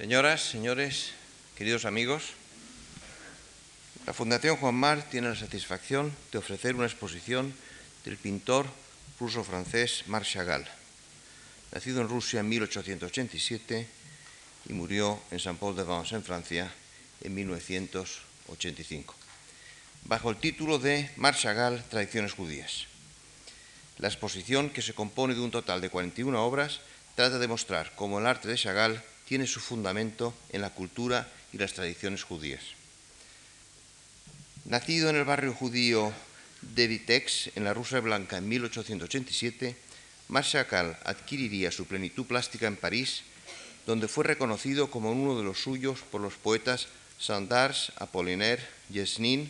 Señoras, 0.00 0.40
señores, 0.40 1.10
queridos 1.56 1.84
amigos, 1.84 2.32
la 4.06 4.14
Fundación 4.14 4.56
Juan 4.56 4.74
Mar 4.74 5.04
tiene 5.10 5.28
la 5.28 5.36
satisfacción 5.36 6.16
de 6.32 6.38
ofrecer 6.38 6.74
una 6.74 6.86
exposición 6.86 7.52
del 8.06 8.16
pintor 8.16 8.64
ruso-francés 9.20 10.04
Marc 10.06 10.24
Chagall, 10.24 10.66
nacido 11.70 12.00
en 12.00 12.08
Rusia 12.08 12.40
en 12.40 12.48
1887 12.48 13.86
y 14.70 14.72
murió 14.72 15.20
en 15.30 15.38
Saint-Paul-de-Vence, 15.38 16.16
en 16.16 16.24
Francia, 16.24 16.72
en 17.20 17.34
1985, 17.34 19.14
bajo 20.04 20.30
el 20.30 20.38
título 20.38 20.78
de 20.78 21.10
Marc 21.16 21.36
Chagall, 21.36 21.84
Tradiciones 21.90 22.32
Judías. 22.32 22.86
La 23.98 24.08
exposición, 24.08 24.70
que 24.70 24.80
se 24.80 24.94
compone 24.94 25.34
de 25.34 25.40
un 25.40 25.50
total 25.50 25.82
de 25.82 25.90
41 25.90 26.42
obras, 26.42 26.80
trata 27.16 27.38
de 27.38 27.48
mostrar 27.48 27.94
cómo 27.96 28.18
el 28.18 28.26
arte 28.26 28.48
de 28.48 28.56
Chagall 28.56 29.04
tiene 29.30 29.46
su 29.46 29.60
fundamento 29.60 30.34
en 30.50 30.60
la 30.60 30.70
cultura 30.70 31.30
y 31.52 31.58
las 31.58 31.72
tradiciones 31.72 32.24
judías. 32.24 32.62
Nacido 34.64 35.08
en 35.08 35.14
el 35.14 35.24
barrio 35.24 35.54
judío 35.54 36.12
de 36.62 36.88
Vitex, 36.88 37.52
en 37.54 37.62
la 37.62 37.72
Rusia 37.72 38.00
Blanca, 38.00 38.38
en 38.38 38.48
1887, 38.48 39.76
Marc 40.26 40.48
Chagall 40.48 40.96
adquiriría 41.04 41.70
su 41.70 41.86
plenitud 41.86 42.26
plástica 42.26 42.66
en 42.66 42.74
París, 42.74 43.22
donde 43.86 44.08
fue 44.08 44.24
reconocido 44.24 44.90
como 44.90 45.12
uno 45.12 45.38
de 45.38 45.44
los 45.44 45.62
suyos 45.62 46.00
por 46.10 46.20
los 46.20 46.34
poetas 46.34 46.88
Sandars, 47.20 47.92
Apollinaire, 47.98 48.66
Yesnin, 48.88 49.48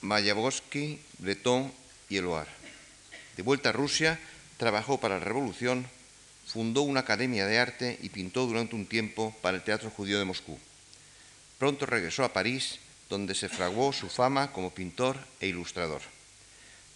Mayakovsky, 0.00 0.98
Breton 1.18 1.70
y 2.08 2.16
Eloire. 2.16 2.48
De 3.36 3.42
vuelta 3.42 3.68
a 3.68 3.72
Rusia, 3.72 4.18
trabajó 4.56 4.98
para 4.98 5.18
la 5.18 5.24
Revolución 5.26 5.86
fundó 6.46 6.82
una 6.82 7.00
academia 7.00 7.46
de 7.46 7.58
arte 7.58 7.98
y 8.02 8.08
pintó 8.08 8.46
durante 8.46 8.74
un 8.74 8.86
tiempo 8.86 9.34
para 9.42 9.56
el 9.56 9.62
Teatro 9.62 9.90
Judío 9.90 10.18
de 10.18 10.24
Moscú. 10.24 10.58
Pronto 11.58 11.86
regresó 11.86 12.24
a 12.24 12.32
París, 12.32 12.78
donde 13.08 13.34
se 13.34 13.48
fraguó 13.48 13.92
su 13.92 14.08
fama 14.08 14.52
como 14.52 14.74
pintor 14.74 15.18
e 15.40 15.46
ilustrador. 15.46 16.02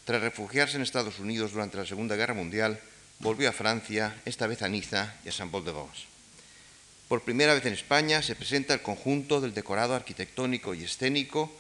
Tras 0.05 0.23
refugiarse 0.23 0.77
en 0.77 0.83
Estados 0.83 1.19
Unidos 1.19 1.53
durante 1.53 1.77
la 1.77 1.87
Segunda 1.87 2.17
Guerra 2.17 2.35
Mundial, 2.35 2.81
volvió 3.19 3.49
a 3.49 3.53
Francia, 3.53 4.15
esta 4.25 4.47
vez 4.47 4.63
a 4.63 4.69
Niza 4.69 5.15
y 5.25 5.29
a 5.29 5.33
Saint-Paul-de-Vence. 5.33 6.07
Por 7.09 7.23
primera 7.23 7.55
vez 7.55 7.65
en 7.67 7.73
España 7.73 8.23
se 8.23 8.35
presenta 8.35 8.75
el 8.75 8.83
conjunto 8.83 9.41
del 9.41 9.55
decorado 9.55 9.95
arquitectónico 9.95 10.75
y 10.75 10.85
escénico 10.85 11.53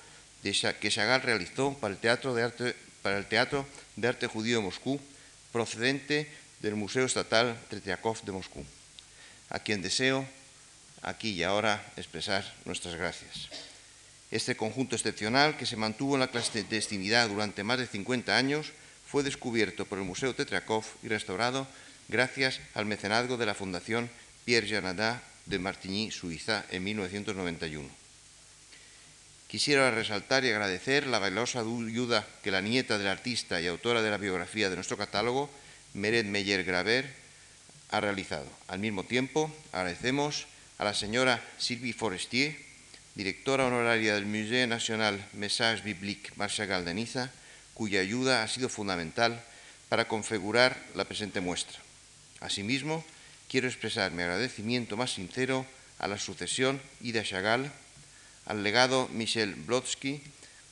que 0.42 0.90
Chagall 0.90 1.22
realizó 1.22 1.74
para 1.74 1.94
el 1.94 2.00
Teatro 2.00 2.34
de 2.34 2.42
Arte, 2.42 2.76
para 3.02 3.18
el 3.18 3.26
Teatro 3.26 3.66
de 3.96 4.08
Arte 4.08 4.26
Judío 4.26 4.58
de 4.58 4.64
Moscú, 4.64 5.00
procedente 5.52 6.30
del 6.66 6.74
Museo 6.74 7.06
Estatal 7.06 7.56
Tretiakov 7.70 8.22
de 8.24 8.32
Moscú, 8.32 8.64
a 9.50 9.60
quien 9.60 9.82
deseo 9.82 10.26
aquí 11.02 11.30
y 11.30 11.44
ahora 11.44 11.80
expresar 11.96 12.42
nuestras 12.64 12.96
gracias. 12.96 13.48
Este 14.32 14.56
conjunto 14.56 14.96
excepcional, 14.96 15.56
que 15.56 15.64
se 15.64 15.76
mantuvo 15.76 16.14
en 16.14 16.20
la 16.20 16.28
clandestinidad 16.28 17.28
durante 17.28 17.62
más 17.62 17.78
de 17.78 17.86
50 17.86 18.36
años, 18.36 18.72
fue 19.06 19.22
descubierto 19.22 19.86
por 19.86 19.98
el 19.98 20.04
Museo 20.04 20.34
Tetriakov 20.34 20.84
y 21.04 21.08
restaurado 21.08 21.68
gracias 22.08 22.58
al 22.74 22.86
mecenazgo 22.86 23.36
de 23.36 23.46
la 23.46 23.54
Fundación 23.54 24.10
Pierre 24.44 24.68
Janada 24.68 25.22
de 25.46 25.60
Martigny, 25.60 26.10
Suiza, 26.10 26.64
en 26.70 26.82
1991. 26.82 27.88
Quisiera 29.46 29.92
resaltar 29.92 30.44
y 30.44 30.50
agradecer 30.50 31.06
la 31.06 31.20
valiosa 31.20 31.60
ayuda 31.60 32.26
que 32.42 32.50
la 32.50 32.60
nieta 32.60 32.98
del 32.98 33.06
artista 33.06 33.60
y 33.60 33.68
autora 33.68 34.02
de 34.02 34.10
la 34.10 34.18
biografía 34.18 34.68
de 34.68 34.74
nuestro 34.74 34.96
catálogo, 34.96 35.48
Meret 35.96 36.26
Meyer 36.26 36.62
Graver 36.62 37.08
ha 37.88 38.00
realizado. 38.00 38.46
Al 38.68 38.78
mismo 38.78 39.04
tiempo, 39.04 39.50
agradecemos 39.72 40.46
a 40.76 40.84
la 40.84 40.92
señora 40.92 41.42
Sylvie 41.56 41.94
Forestier, 41.94 42.54
directora 43.14 43.66
honoraria 43.66 44.14
del 44.14 44.26
Musée 44.26 44.66
National 44.66 45.16
Message 45.32 45.82
Biblique 45.82 46.32
Marchagall 46.36 46.84
de 46.84 46.92
Niza, 46.92 47.32
cuya 47.72 48.00
ayuda 48.00 48.42
ha 48.42 48.48
sido 48.48 48.68
fundamental 48.68 49.42
para 49.88 50.06
configurar 50.06 50.76
la 50.94 51.06
presente 51.06 51.40
muestra. 51.40 51.80
Asimismo, 52.40 53.02
quiero 53.48 53.66
expresar 53.66 54.12
mi 54.12 54.22
agradecimiento 54.22 54.98
más 54.98 55.14
sincero 55.14 55.64
a 55.98 56.08
la 56.08 56.18
sucesión 56.18 56.78
Ida 57.00 57.24
Chagall, 57.24 57.72
al 58.44 58.62
legado 58.62 59.08
Michel 59.14 59.54
Blodsky, 59.54 60.20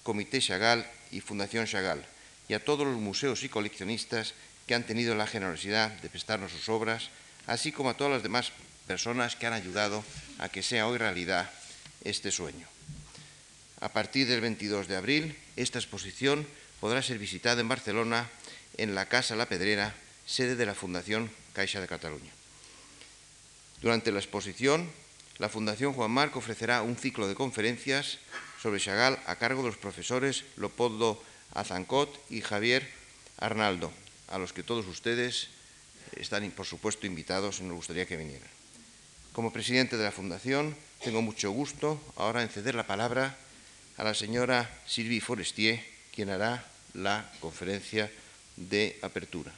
Comité 0.02 0.40
Chagall 0.40 0.84
y 1.10 1.20
Fundación 1.20 1.64
Chagall, 1.64 2.04
y 2.46 2.52
a 2.52 2.62
todos 2.62 2.86
los 2.86 2.98
museos 2.98 3.42
y 3.42 3.48
coleccionistas 3.48 4.34
que 4.66 4.74
han 4.74 4.86
tenido 4.86 5.14
la 5.14 5.26
generosidad 5.26 5.90
de 6.00 6.08
prestarnos 6.08 6.52
sus 6.52 6.68
obras, 6.68 7.10
así 7.46 7.72
como 7.72 7.90
a 7.90 7.96
todas 7.96 8.12
las 8.12 8.22
demás 8.22 8.52
personas 8.86 9.36
que 9.36 9.46
han 9.46 9.52
ayudado 9.52 10.04
a 10.38 10.48
que 10.48 10.62
sea 10.62 10.86
hoy 10.86 10.98
realidad 10.98 11.50
este 12.04 12.30
sueño. 12.30 12.66
A 13.80 13.90
partir 13.90 14.26
del 14.26 14.40
22 14.40 14.88
de 14.88 14.96
abril, 14.96 15.36
esta 15.56 15.78
exposición 15.78 16.46
podrá 16.80 17.02
ser 17.02 17.18
visitada 17.18 17.60
en 17.60 17.68
Barcelona, 17.68 18.28
en 18.76 18.94
la 18.94 19.06
Casa 19.06 19.36
La 19.36 19.48
Pedrera, 19.48 19.94
sede 20.26 20.56
de 20.56 20.66
la 20.66 20.74
Fundación 20.74 21.30
Caixa 21.52 21.80
de 21.80 21.88
Cataluña. 21.88 22.32
Durante 23.82 24.12
la 24.12 24.20
exposición, 24.20 24.90
la 25.38 25.48
Fundación 25.48 25.92
Juan 25.92 26.10
Marc 26.10 26.36
ofrecerá 26.36 26.82
un 26.82 26.96
ciclo 26.96 27.28
de 27.28 27.34
conferencias 27.34 28.18
sobre 28.62 28.80
Chagall 28.80 29.18
a 29.26 29.36
cargo 29.36 29.62
de 29.62 29.68
los 29.68 29.76
profesores 29.76 30.44
Leopoldo 30.56 31.22
Azancot 31.52 32.08
y 32.30 32.40
Javier 32.40 32.88
Arnaldo, 33.36 33.92
a 34.28 34.38
los 34.38 34.52
que 34.52 34.62
todos 34.62 34.86
ustedes 34.86 35.48
están, 36.16 36.48
por 36.50 36.66
supuesto, 36.66 37.06
invitados 37.06 37.60
y 37.60 37.64
nos 37.64 37.76
gustaría 37.76 38.06
que 38.06 38.16
vinieran. 38.16 38.48
Como 39.32 39.52
presidente 39.52 39.96
de 39.96 40.04
la 40.04 40.12
Fundación, 40.12 40.76
tengo 41.02 41.22
mucho 41.22 41.50
gusto 41.50 42.00
ahora 42.16 42.42
en 42.42 42.48
ceder 42.48 42.74
la 42.74 42.86
palabra 42.86 43.36
a 43.96 44.04
la 44.04 44.14
señora 44.14 44.70
Sylvie 44.86 45.20
Forestier, 45.20 45.82
quien 46.14 46.30
hará 46.30 46.64
la 46.94 47.30
conferencia 47.40 48.10
de 48.56 48.98
apertura. 49.02 49.52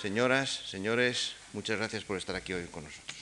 Señoras, 0.00 0.62
señores, 0.68 1.32
muchas 1.52 1.78
gracias 1.78 2.04
por 2.04 2.16
estar 2.16 2.36
aquí 2.36 2.52
hoy 2.52 2.66
con 2.66 2.84
nosotros. 2.84 3.19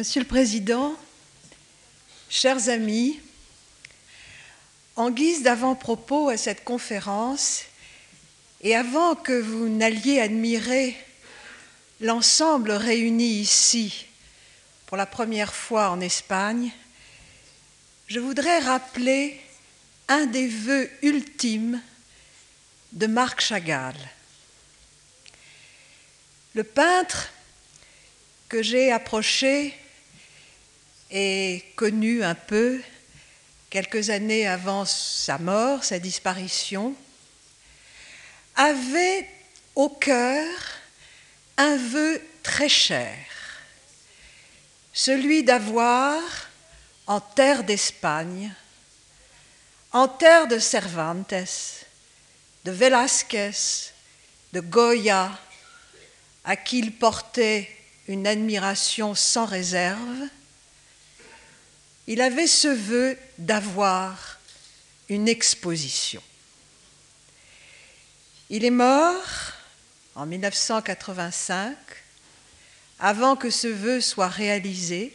Monsieur 0.00 0.22
le 0.22 0.26
Président, 0.26 0.96
chers 2.30 2.70
amis, 2.70 3.20
en 4.96 5.10
guise 5.10 5.42
d'avant-propos 5.42 6.30
à 6.30 6.38
cette 6.38 6.64
conférence, 6.64 7.64
et 8.62 8.74
avant 8.74 9.14
que 9.14 9.38
vous 9.38 9.68
n'alliez 9.68 10.18
admirer 10.18 10.96
l'ensemble 12.00 12.70
réuni 12.70 13.40
ici 13.40 14.06
pour 14.86 14.96
la 14.96 15.04
première 15.04 15.52
fois 15.52 15.90
en 15.90 16.00
Espagne, 16.00 16.70
je 18.06 18.20
voudrais 18.20 18.60
rappeler 18.60 19.38
un 20.08 20.24
des 20.24 20.48
vœux 20.48 20.90
ultimes 21.02 21.78
de 22.92 23.06
Marc 23.06 23.42
Chagall. 23.42 23.96
Le 26.54 26.64
peintre 26.64 27.28
que 28.48 28.62
j'ai 28.62 28.92
approché 28.92 29.76
et 31.10 31.64
connu 31.76 32.22
un 32.22 32.34
peu 32.34 32.80
quelques 33.68 34.10
années 34.10 34.46
avant 34.46 34.84
sa 34.84 35.38
mort, 35.38 35.84
sa 35.84 35.98
disparition, 35.98 36.94
avait 38.56 39.28
au 39.74 39.88
cœur 39.88 40.46
un 41.56 41.76
vœu 41.76 42.20
très 42.42 42.68
cher, 42.68 43.16
celui 44.92 45.44
d'avoir 45.44 46.20
en 47.06 47.20
terre 47.20 47.64
d'Espagne, 47.64 48.52
en 49.92 50.08
terre 50.08 50.46
de 50.46 50.58
Cervantes, 50.58 51.34
de 52.64 52.70
Velázquez, 52.70 53.50
de 54.52 54.60
Goya, 54.60 55.30
à 56.44 56.56
qui 56.56 56.78
il 56.78 56.92
portait 56.92 57.70
une 58.08 58.26
admiration 58.26 59.14
sans 59.14 59.46
réserve, 59.46 60.28
il 62.10 62.20
avait 62.20 62.48
ce 62.48 62.66
vœu 62.66 63.16
d'avoir 63.38 64.40
une 65.08 65.28
exposition. 65.28 66.20
Il 68.48 68.64
est 68.64 68.70
mort 68.70 69.52
en 70.16 70.26
1985, 70.26 71.76
avant 72.98 73.36
que 73.36 73.48
ce 73.48 73.68
vœu 73.68 74.00
soit 74.00 74.28
réalisé, 74.28 75.14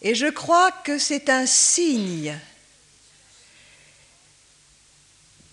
Et 0.00 0.14
je 0.14 0.28
crois 0.28 0.72
que 0.72 0.98
c'est 0.98 1.28
un 1.28 1.44
signe 1.44 2.34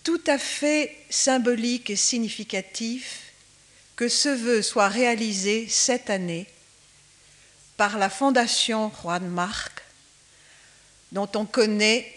tout 0.05 0.21
à 0.27 0.37
fait 0.37 0.95
symbolique 1.09 1.89
et 1.89 1.97
significatif 1.97 3.33
que 3.97 4.07
ce 4.07 4.29
vœu 4.29 4.61
soit 4.61 4.87
réalisé 4.87 5.67
cette 5.67 6.09
année 6.09 6.47
par 7.77 7.97
la 7.97 8.09
Fondation 8.09 8.91
Juan 9.01 9.25
Marc, 9.27 9.81
dont 11.11 11.29
on 11.35 11.45
connaît, 11.45 12.13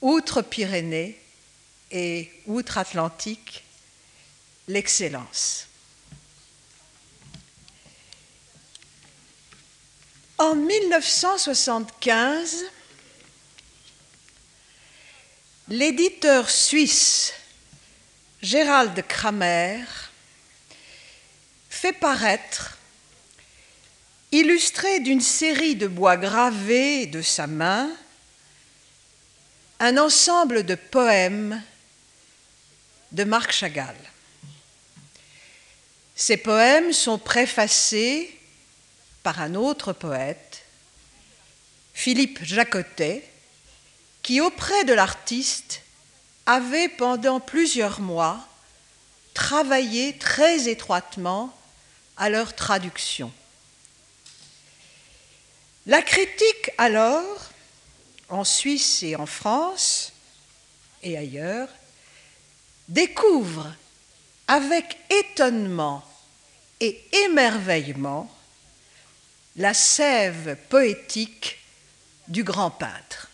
outre-Pyrénées 0.00 1.20
et 1.90 2.30
outre-Atlantique, 2.46 3.64
l'excellence. 4.66 5.66
En 10.38 10.54
1975, 10.56 12.64
l'éditeur 15.68 16.48
suisse 16.50 17.34
Gérald 18.42 19.00
Kramer 19.06 19.84
fait 21.70 21.92
paraître, 21.92 22.76
illustré 24.32 25.00
d'une 25.00 25.20
série 25.20 25.76
de 25.76 25.86
bois 25.86 26.16
gravés 26.16 27.06
de 27.06 27.20
sa 27.20 27.46
main, 27.46 27.90
un 29.78 29.98
ensemble 29.98 30.64
de 30.64 30.74
poèmes 30.74 31.62
de 33.12 33.24
Marc 33.24 33.52
Chagall. 33.52 33.96
Ces 36.16 36.38
poèmes 36.38 36.94
sont 36.94 37.18
préfacés 37.18 38.38
par 39.22 39.40
un 39.40 39.54
autre 39.54 39.92
poète, 39.92 40.64
Philippe 41.92 42.42
Jacotet, 42.42 43.28
qui 44.22 44.40
auprès 44.40 44.84
de 44.84 44.94
l'artiste 44.94 45.82
avait 46.46 46.88
pendant 46.88 47.38
plusieurs 47.38 48.00
mois 48.00 48.48
travaillé 49.34 50.16
très 50.16 50.68
étroitement 50.68 51.54
à 52.16 52.30
leur 52.30 52.54
traduction. 52.54 53.32
La 55.86 56.00
critique 56.00 56.70
alors, 56.78 57.50
en 58.28 58.44
Suisse 58.44 59.02
et 59.02 59.16
en 59.16 59.26
France 59.26 60.12
et 61.02 61.18
ailleurs, 61.18 61.68
découvre 62.88 63.74
avec 64.46 64.96
étonnement 65.10 66.04
et 66.78 67.02
émerveillement 67.24 68.30
la 69.56 69.74
sève 69.74 70.56
poétique 70.68 71.58
du 72.28 72.44
grand 72.44 72.70
peintre. 72.70 73.28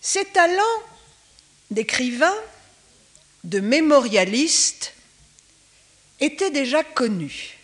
Ses 0.00 0.24
talents 0.26 0.82
d'écrivain, 1.70 2.34
de 3.42 3.58
mémorialiste, 3.60 4.94
étaient 6.20 6.52
déjà 6.52 6.84
connus. 6.84 7.57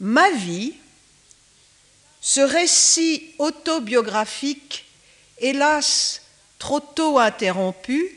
Ma 0.00 0.30
vie, 0.30 0.74
ce 2.20 2.40
récit 2.40 3.34
autobiographique, 3.38 4.84
hélas 5.38 6.22
trop 6.58 6.80
tôt 6.80 7.18
interrompu, 7.18 8.10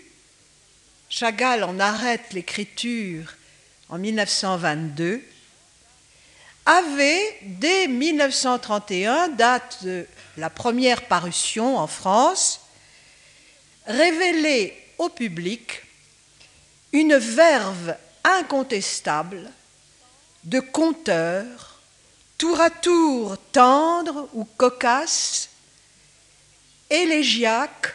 Chagall 1.09 1.63
en 1.63 1.79
arrête 1.79 2.33
l'écriture 2.33 3.35
en 3.89 3.97
1922, 3.97 5.23
avait, 6.65 7.37
dès 7.41 7.87
1931, 7.87 9.29
date 9.29 9.83
de 9.83 10.05
la 10.37 10.49
première 10.49 11.07
parution 11.07 11.77
en 11.77 11.87
France, 11.87 12.61
révélé 13.87 14.77
au 14.99 15.09
public 15.09 15.83
une 16.91 17.15
verve 17.15 17.95
incontestable 18.23 19.49
de 20.43 20.59
conteur, 20.59 21.68
tour 22.39 22.61
à 22.61 22.69
tour 22.69 23.37
tendre 23.51 24.29
ou 24.33 24.45
cocasse, 24.45 25.49
élégiaque 26.89 27.93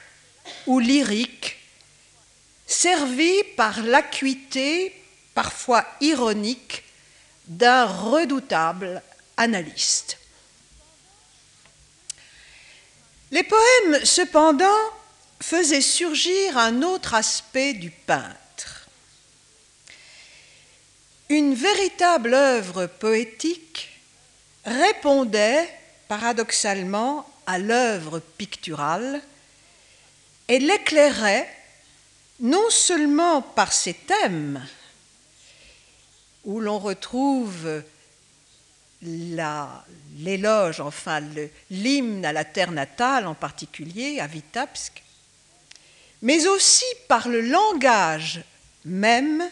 ou 0.67 0.79
lyrique, 0.79 1.57
servi 2.67 3.43
par 3.57 3.83
l'acuité 3.83 4.95
parfois 5.35 5.87
ironique 6.03 6.85
d'un 7.47 7.87
redoutable 7.87 9.03
analyste. 9.39 10.19
Les 13.31 13.45
poèmes, 13.45 14.05
cependant, 14.05 14.85
faisaient 15.41 15.81
surgir 15.81 16.59
un 16.59 16.83
autre 16.83 17.15
aspect 17.15 17.73
du 17.73 17.91
peintre. 17.91 18.89
Une 21.31 21.55
véritable 21.55 22.35
œuvre 22.35 22.87
poétique 22.87 23.94
répondait 24.65 25.69
paradoxalement 26.09 27.27
à 27.47 27.59
l'œuvre 27.59 28.21
picturale 28.21 29.21
et 30.49 30.59
l'éclairait 30.59 31.49
non 32.41 32.69
seulement 32.71 33.43
par 33.43 33.73
ses 33.73 33.95
thèmes, 33.95 34.67
où 36.45 36.61
l'on 36.61 36.79
retrouve 36.79 37.83
l'éloge, 39.03 40.81
enfin 40.81 41.23
l'hymne 41.71 42.25
à 42.25 42.33
la 42.33 42.45
terre 42.45 42.73
natale 42.73 43.27
en 43.27 43.35
particulier, 43.35 44.21
à 44.21 44.27
Vitebsk, 44.27 45.03
mais 46.23 46.47
aussi 46.47 46.85
par 47.09 47.29
le 47.29 47.41
langage 47.41 48.43
même 48.85 49.49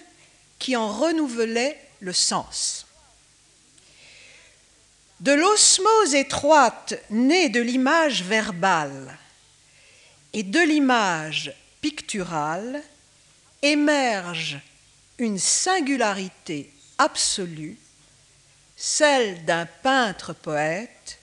qui 0.59 0.77
en 0.77 0.89
renouvelait 0.89 1.79
le 2.01 2.13
sens. 2.13 2.87
De 5.23 5.31
l'osmose 5.31 6.17
étroite 6.17 6.95
née 7.11 7.49
de 7.49 7.61
l'image 7.61 8.25
verbale 8.25 9.17
et 10.33 10.43
de 10.43 10.59
l'image 10.59 11.55
picturale 11.81 12.83
émerge 13.63 14.59
une 15.19 15.39
singularité 15.39 16.73
absolue, 16.99 17.79
celle 18.77 19.45
d'un 19.45 19.65
peintre-poète, 19.85 21.21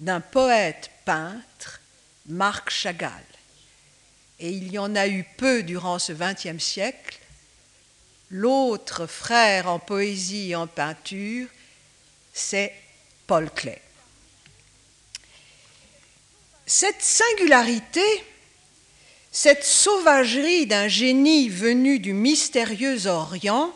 d'un 0.00 0.20
poète-peintre, 0.20 1.80
Marc 2.26 2.70
Chagall. 2.70 3.12
Et 4.40 4.50
il 4.50 4.72
y 4.72 4.78
en 4.80 4.96
a 4.96 5.06
eu 5.06 5.24
peu 5.36 5.62
durant 5.62 6.00
ce 6.00 6.12
XXe 6.12 6.60
siècle. 6.60 7.20
L'autre 8.32 9.06
frère 9.06 9.68
en 9.68 9.78
poésie 9.78 10.50
et 10.50 10.56
en 10.56 10.66
peinture, 10.66 11.46
c'est 12.32 12.74
Paul 13.26 13.50
Klee. 13.50 13.72
Cette 16.66 17.02
singularité, 17.02 18.24
cette 19.30 19.64
sauvagerie 19.64 20.66
d'un 20.66 20.88
génie 20.88 21.48
venu 21.48 21.98
du 21.98 22.12
mystérieux 22.12 23.06
Orient, 23.06 23.72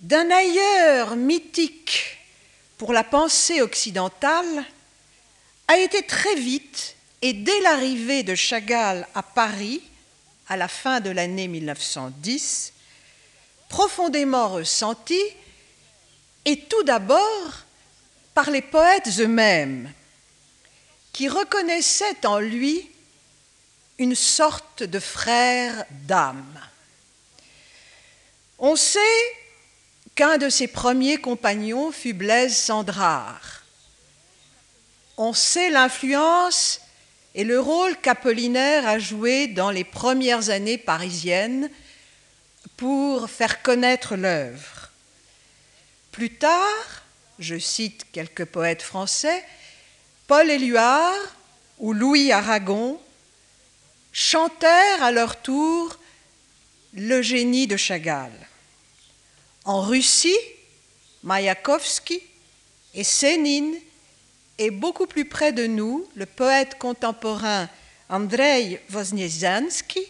d'un 0.00 0.30
ailleurs 0.30 1.16
mythique 1.16 2.18
pour 2.78 2.92
la 2.92 3.04
pensée 3.04 3.62
occidentale, 3.62 4.64
a 5.68 5.78
été 5.78 6.02
très 6.02 6.34
vite 6.34 6.96
et 7.22 7.32
dès 7.32 7.60
l'arrivée 7.60 8.22
de 8.24 8.34
Chagall 8.34 9.06
à 9.14 9.22
Paris, 9.22 9.80
à 10.48 10.56
la 10.56 10.68
fin 10.68 11.00
de 11.00 11.10
l'année 11.10 11.48
1910, 11.48 12.72
profondément 13.68 14.48
ressenti, 14.48 15.20
et 16.44 16.58
tout 16.58 16.82
d'abord 16.82 17.52
par 18.34 18.50
les 18.50 18.62
poètes 18.62 19.10
eux-mêmes, 19.18 19.92
qui 21.12 21.28
reconnaissaient 21.28 22.26
en 22.26 22.38
lui 22.38 22.88
une 23.98 24.14
sorte 24.14 24.82
de 24.82 24.98
frère 24.98 25.84
d'âme. 25.90 26.60
On 28.58 28.76
sait 28.76 29.00
qu'un 30.14 30.38
de 30.38 30.48
ses 30.48 30.68
premiers 30.68 31.18
compagnons 31.18 31.92
fut 31.92 32.12
Blaise 32.12 32.56
Sandrard. 32.56 33.62
On 35.16 35.32
sait 35.32 35.70
l'influence 35.70 36.80
et 37.34 37.44
le 37.44 37.60
rôle 37.60 37.96
qu'Apollinaire 37.98 38.86
a 38.86 38.98
joué 38.98 39.46
dans 39.46 39.70
les 39.70 39.84
premières 39.84 40.50
années 40.50 40.78
parisiennes 40.78 41.70
pour 42.76 43.28
faire 43.30 43.62
connaître 43.62 44.16
l'œuvre. 44.16 44.90
Plus 46.10 46.36
tard, 46.36 47.01
je 47.42 47.58
cite 47.58 48.06
quelques 48.12 48.44
poètes 48.44 48.82
français, 48.82 49.44
Paul 50.26 50.50
Éluard 50.50 51.14
ou 51.78 51.92
Louis 51.92 52.32
Aragon 52.32 53.00
chantèrent 54.12 55.02
à 55.02 55.10
leur 55.10 55.40
tour 55.42 55.98
le 56.94 57.22
génie 57.22 57.66
de 57.66 57.76
Chagall. 57.76 58.32
En 59.64 59.80
Russie, 59.80 60.38
Mayakovsky, 61.22 62.20
Et 62.94 63.04
Sénine 63.04 63.74
est 64.58 64.70
beaucoup 64.70 65.06
plus 65.06 65.24
près 65.24 65.52
de 65.52 65.66
nous, 65.66 66.06
le 66.14 66.26
poète 66.26 66.78
contemporain 66.78 67.68
Andrei 68.08 68.82
Wozniacki 68.90 70.06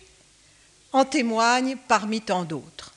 en 0.93 1.05
témoigne 1.05 1.77
parmi 1.87 2.21
tant 2.21 2.45
d'autres. 2.45 2.93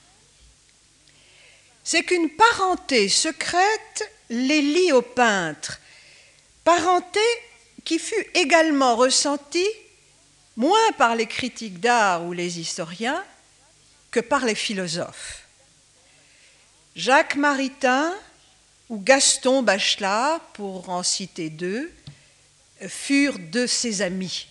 C'est 1.84 2.02
qu'une 2.02 2.30
parenté 2.30 3.08
secrète 3.08 4.10
les 4.28 4.62
lie 4.62 4.92
au 4.92 5.02
peintre, 5.02 5.80
parenté 6.64 7.20
qui 7.84 7.98
fut 7.98 8.26
également 8.34 8.96
ressentie 8.96 9.68
moins 10.56 10.92
par 10.98 11.14
les 11.14 11.26
critiques 11.26 11.80
d'art 11.80 12.24
ou 12.24 12.32
les 12.32 12.58
historiens 12.58 13.22
que 14.10 14.20
par 14.20 14.44
les 14.44 14.54
philosophes. 14.54 15.42
Jacques 16.96 17.36
Maritain 17.36 18.14
ou 18.88 18.98
Gaston 18.98 19.62
Bachelard, 19.62 20.40
pour 20.54 20.88
en 20.88 21.02
citer 21.02 21.50
deux, 21.50 21.92
furent 22.88 23.38
de 23.38 23.66
ses 23.66 24.02
amis. 24.02 24.46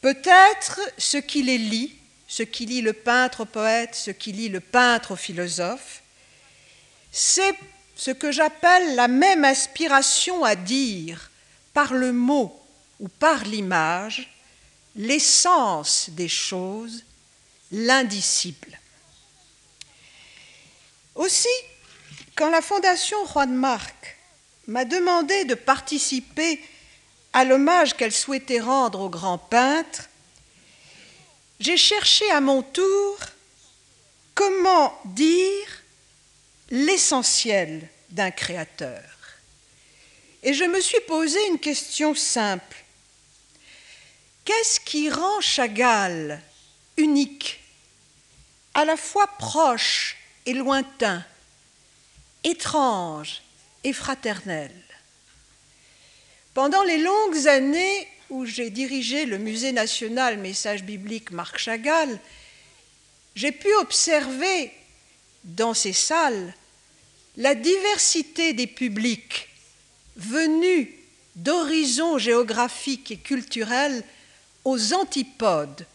Peut-être 0.00 0.80
ce 0.98 1.16
qui 1.16 1.42
les 1.42 1.58
lie, 1.58 1.96
ce 2.26 2.42
qui 2.42 2.66
lie 2.66 2.80
le 2.80 2.92
peintre 2.92 3.42
au 3.42 3.44
poète, 3.44 3.94
ce 3.94 4.10
qui 4.10 4.32
lie 4.32 4.48
le 4.48 4.60
peintre 4.60 5.12
au 5.12 5.16
philosophe, 5.16 6.02
c'est 7.12 7.54
ce 7.96 8.10
que 8.10 8.32
j'appelle 8.32 8.96
la 8.96 9.08
même 9.08 9.44
aspiration 9.44 10.44
à 10.44 10.56
dire 10.56 11.30
par 11.72 11.94
le 11.94 12.12
mot 12.12 12.60
ou 13.00 13.08
par 13.08 13.44
l'image 13.44 14.30
l'essence 14.96 16.10
des 16.10 16.28
choses, 16.28 17.02
l'indicible. 17.72 18.78
Aussi, 21.14 21.48
quand 22.36 22.50
la 22.50 22.62
Fondation 22.62 23.24
Juan 23.26 23.54
Marc 23.54 24.16
m'a 24.66 24.84
demandé 24.84 25.44
de 25.44 25.54
participer 25.54 26.60
à 27.32 27.44
l'hommage 27.44 27.94
qu'elle 27.94 28.12
souhaitait 28.12 28.60
rendre 28.60 29.00
au 29.00 29.08
grand 29.08 29.38
peintre, 29.38 30.08
j'ai 31.60 31.76
cherché 31.76 32.28
à 32.30 32.40
mon 32.40 32.62
tour 32.62 33.18
comment 34.34 34.98
dire 35.04 35.83
l'essentiel 36.70 37.88
d'un 38.10 38.30
créateur. 38.30 39.02
Et 40.42 40.54
je 40.54 40.64
me 40.64 40.80
suis 40.80 41.00
posé 41.06 41.38
une 41.48 41.58
question 41.58 42.14
simple. 42.14 42.76
Qu'est-ce 44.44 44.78
qui 44.80 45.08
rend 45.08 45.40
Chagall 45.40 46.40
unique, 46.96 47.60
à 48.74 48.84
la 48.84 48.96
fois 48.96 49.26
proche 49.38 50.16
et 50.44 50.52
lointain, 50.52 51.24
étrange 52.44 53.42
et 53.84 53.92
fraternel? 53.92 54.70
Pendant 56.52 56.82
les 56.82 56.98
longues 56.98 57.48
années 57.48 58.08
où 58.30 58.44
j'ai 58.44 58.70
dirigé 58.70 59.26
le 59.26 59.38
Musée 59.38 59.72
national 59.72 60.38
Message 60.38 60.82
biblique 60.84 61.30
Marc 61.30 61.58
Chagall, 61.58 62.18
j'ai 63.34 63.50
pu 63.52 63.72
observer 63.76 64.72
dans 65.44 65.74
ces 65.74 65.92
salles 65.92 66.54
la 67.36 67.54
diversité 67.54 68.52
des 68.52 68.66
publics 68.66 69.48
venus 70.16 70.88
d'horizons 71.34 72.18
géographiques 72.18 73.10
et 73.10 73.16
culturels 73.16 74.04
aux 74.64 74.94
antipodes 74.94 75.86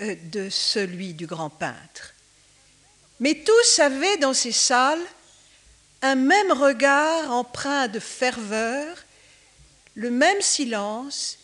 euh, 0.00 0.14
de 0.24 0.50
celui 0.50 1.14
du 1.14 1.26
grand 1.26 1.50
peintre. 1.50 2.14
Mais 3.20 3.42
tous 3.44 3.78
avaient 3.78 4.18
dans 4.18 4.34
ces 4.34 4.52
salles 4.52 5.04
un 6.02 6.16
même 6.16 6.52
regard 6.52 7.30
empreint 7.30 7.88
de 7.88 7.98
ferveur 7.98 9.04
le 9.94 10.10
même 10.10 10.42
silence, 10.42 11.38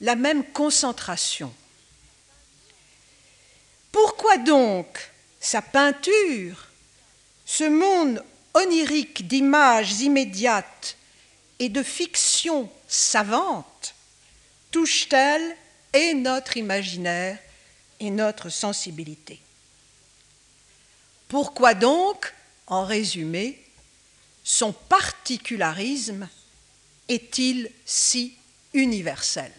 la 0.00 0.16
même 0.16 0.44
concentration. 0.44 1.54
Pourquoi 3.92 4.38
donc 4.38 5.10
sa 5.38 5.62
peinture, 5.62 6.68
ce 7.44 7.64
monde 7.64 8.24
onirique 8.54 9.26
d'images 9.26 10.00
immédiates 10.00 10.96
et 11.58 11.68
de 11.68 11.82
fictions 11.82 12.70
savantes, 12.88 13.94
touche-t-elle 14.70 15.56
et 15.92 16.14
notre 16.14 16.56
imaginaire 16.56 17.38
et 18.00 18.10
notre 18.10 18.48
sensibilité? 18.48 19.40
Pourquoi 21.28 21.74
donc, 21.74 22.32
en 22.66 22.84
résumé, 22.84 23.60
son 24.42 24.72
particularisme 24.72 26.28
est-il 27.08 27.70
si 27.84 28.36
universel? 28.72 29.52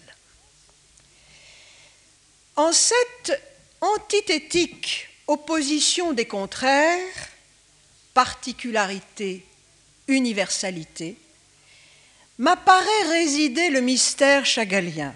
En 2.56 2.72
cette 2.72 3.42
antithétique 3.82 5.10
opposition 5.28 6.14
des 6.14 6.26
contraires, 6.26 7.30
particularité, 8.16 9.46
universalité, 10.08 11.18
m'apparaît 12.40 13.04
résider 13.10 13.70
le 13.70 13.82
mystère 13.82 14.46
chagallien. 14.46 15.14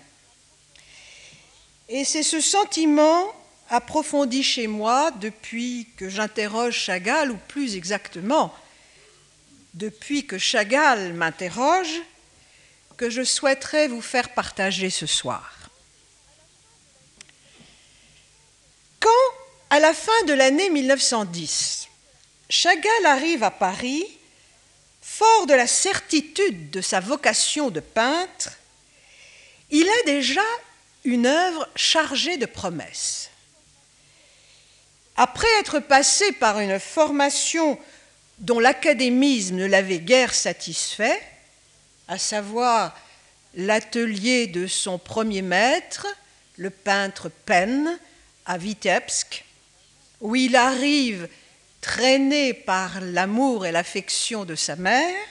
Et 1.88 2.06
c'est 2.06 2.24
ce 2.24 2.40
sentiment 2.40 3.34
approfondi 3.70 4.44
chez 4.44 4.68
moi 4.68 5.12
depuis 5.12 5.88
que 5.98 6.10
j'interroge 6.10 6.76
Chagall, 6.76 7.32
ou 7.32 7.38
plus 7.48 7.76
exactement, 7.76 8.54
depuis 9.74 10.26
que 10.26 10.38
Chagall 10.38 11.14
m'interroge, 11.14 12.02
que 12.98 13.10
je 13.10 13.24
souhaiterais 13.24 13.88
vous 13.88 14.02
faire 14.02 14.34
partager 14.34 14.90
ce 14.90 15.06
soir. 15.06 15.70
Quand, 19.00 19.10
à 19.70 19.80
la 19.80 19.94
fin 19.94 20.24
de 20.28 20.34
l'année 20.34 20.70
1910, 20.70 21.89
Chagall 22.50 23.06
arrive 23.06 23.44
à 23.44 23.52
Paris, 23.52 24.04
fort 25.02 25.46
de 25.46 25.54
la 25.54 25.68
certitude 25.68 26.72
de 26.72 26.82
sa 26.82 27.00
vocation 27.00 27.70
de 27.70 27.80
peintre, 27.80 28.52
il 29.70 29.88
a 29.88 30.04
déjà 30.06 30.42
une 31.04 31.28
œuvre 31.28 31.70
chargée 31.76 32.38
de 32.38 32.48
promesses. 32.48 33.30
Après 35.16 35.48
être 35.60 35.80
passé 35.80 36.32
par 36.34 36.60
une 36.60 36.80
formation 36.80 37.78
dont 38.40 38.60
l'académisme 38.60 39.56
ne 39.56 39.66
l'avait 39.66 40.00
guère 40.00 40.34
satisfait, 40.34 41.22
à 42.08 42.18
savoir 42.18 42.98
l'atelier 43.54 44.48
de 44.48 44.66
son 44.66 44.98
premier 44.98 45.44
maître, 45.44 46.08
le 46.58 46.72
peintre 46.72 47.30
Penn, 47.46 48.00
à 48.46 48.58
Vitebsk, 48.58 49.46
où 50.22 50.36
il 50.36 50.56
arrive 50.56 51.30
traîné 51.90 52.54
par 52.54 53.02
l'amour 53.02 53.66
et 53.66 53.72
l'affection 53.72 54.46
de 54.46 54.54
sa 54.54 54.76
mère. 54.76 55.26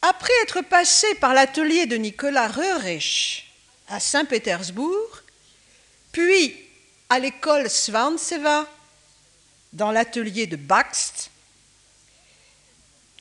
Après 0.00 0.32
être 0.44 0.60
passé 0.60 1.12
par 1.16 1.34
l'atelier 1.34 1.86
de 1.86 1.96
Nicolas 1.96 2.46
Röhrich 2.46 3.52
à 3.88 3.98
Saint-Pétersbourg, 3.98 5.22
puis 6.12 6.56
à 7.08 7.18
l'école 7.18 7.68
Svanseva 7.68 8.68
dans 9.72 9.90
l'atelier 9.90 10.46
de 10.46 10.54
Baxt, 10.54 11.32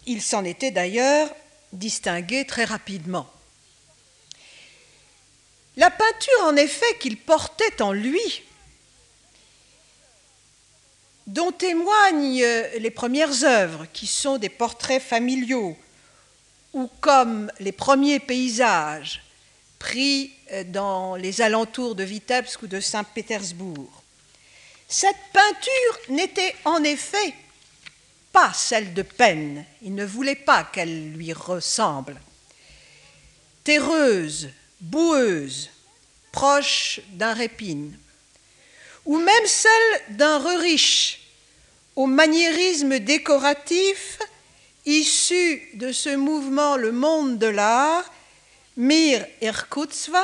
il 0.06 0.22
s'en 0.22 0.46
était 0.46 0.70
d'ailleurs 0.70 1.34
distingué 1.74 2.46
très 2.46 2.66
rapidement. 2.66 3.28
La 5.78 5.90
peinture, 5.90 6.44
en 6.44 6.56
effet, 6.56 6.98
qu'il 7.00 7.18
portait 7.18 7.82
en 7.82 7.92
lui, 7.92 8.44
dont 11.30 11.52
témoignent 11.52 12.44
les 12.80 12.90
premières 12.90 13.44
œuvres, 13.44 13.86
qui 13.94 14.08
sont 14.08 14.40
des 14.40 14.50
portraits 14.50 15.02
familiaux, 15.02 15.78
ou 16.74 16.90
comme 17.02 17.52
les 17.60 17.72
premiers 17.72 18.20
paysages 18.20 19.22
pris 19.78 20.34
dans 20.66 21.16
les 21.16 21.42
alentours 21.42 21.94
de 21.94 22.04
Vitebsk 22.04 22.64
ou 22.64 22.68
de 22.68 22.80
Saint-Pétersbourg. 22.80 24.02
Cette 24.88 25.16
peinture 25.32 26.00
n'était 26.10 26.56
en 26.66 26.84
effet 26.84 27.36
pas 28.32 28.52
celle 28.54 28.96
de 28.96 29.04
peine, 29.04 29.66
il 29.84 29.94
ne 29.94 30.06
voulait 30.06 30.36
pas 30.36 30.64
qu'elle 30.64 31.12
lui 31.14 31.32
ressemble. 31.32 32.20
Terreuse, 33.64 34.50
boueuse, 34.82 35.70
proche 36.32 37.02
d'un 37.10 37.34
répine, 37.34 37.96
ou 39.06 39.18
même 39.18 39.46
celle 39.46 40.02
d'un 40.18 40.38
riche, 40.58 41.22
au 41.96 42.06
maniérisme 42.06 43.00
décoratif 43.00 44.20
issu 44.86 45.70
de 45.74 45.92
ce 45.92 46.16
mouvement 46.16 46.78
Le 46.78 46.92
Monde 46.92 47.38
de 47.38 47.48
l'Art, 47.48 48.06
Mir 48.78 49.26
Irkutsva, 49.42 50.24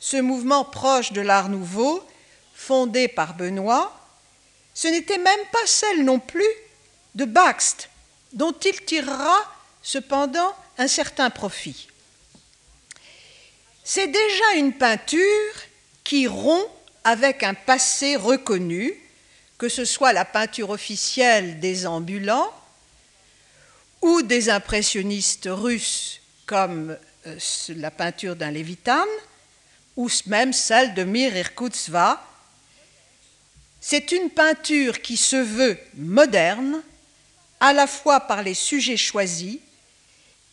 ce 0.00 0.16
mouvement 0.16 0.64
proche 0.64 1.12
de 1.12 1.20
l'Art 1.20 1.48
Nouveau, 1.48 2.02
fondé 2.54 3.08
par 3.08 3.34
Benoît, 3.34 3.96
ce 4.74 4.88
n'était 4.88 5.18
même 5.18 5.46
pas 5.52 5.66
celle 5.66 6.04
non 6.04 6.18
plus 6.18 6.52
de 7.14 7.24
Baxt, 7.24 7.88
dont 8.32 8.52
il 8.52 8.84
tirera 8.84 9.44
cependant 9.82 10.54
un 10.78 10.88
certain 10.88 11.30
profit. 11.30 11.88
C'est 13.84 14.08
déjà 14.08 14.54
une 14.56 14.72
peinture 14.72 15.54
qui 16.04 16.26
rompt 16.26 16.70
avec 17.04 17.42
un 17.42 17.54
passé 17.54 18.16
reconnu, 18.16 18.94
que 19.58 19.68
ce 19.68 19.84
soit 19.84 20.12
la 20.12 20.24
peinture 20.24 20.70
officielle 20.70 21.60
des 21.60 21.86
ambulants 21.86 22.52
ou 24.02 24.22
des 24.22 24.48
impressionnistes 24.48 25.48
russes 25.50 26.20
comme 26.46 26.96
euh, 27.26 27.38
la 27.76 27.90
peinture 27.90 28.36
d'un 28.36 28.50
Lévitan, 28.50 29.04
ou 29.96 30.08
même 30.26 30.52
celle 30.52 30.94
de 30.94 31.04
Mir 31.04 31.36
Irkoutsva. 31.36 32.26
C'est 33.80 34.12
une 34.12 34.30
peinture 34.30 35.00
qui 35.02 35.16
se 35.16 35.36
veut 35.36 35.78
moderne, 35.94 36.82
à 37.60 37.72
la 37.74 37.86
fois 37.86 38.20
par 38.20 38.42
les 38.42 38.54
sujets 38.54 38.96
choisis 38.96 39.58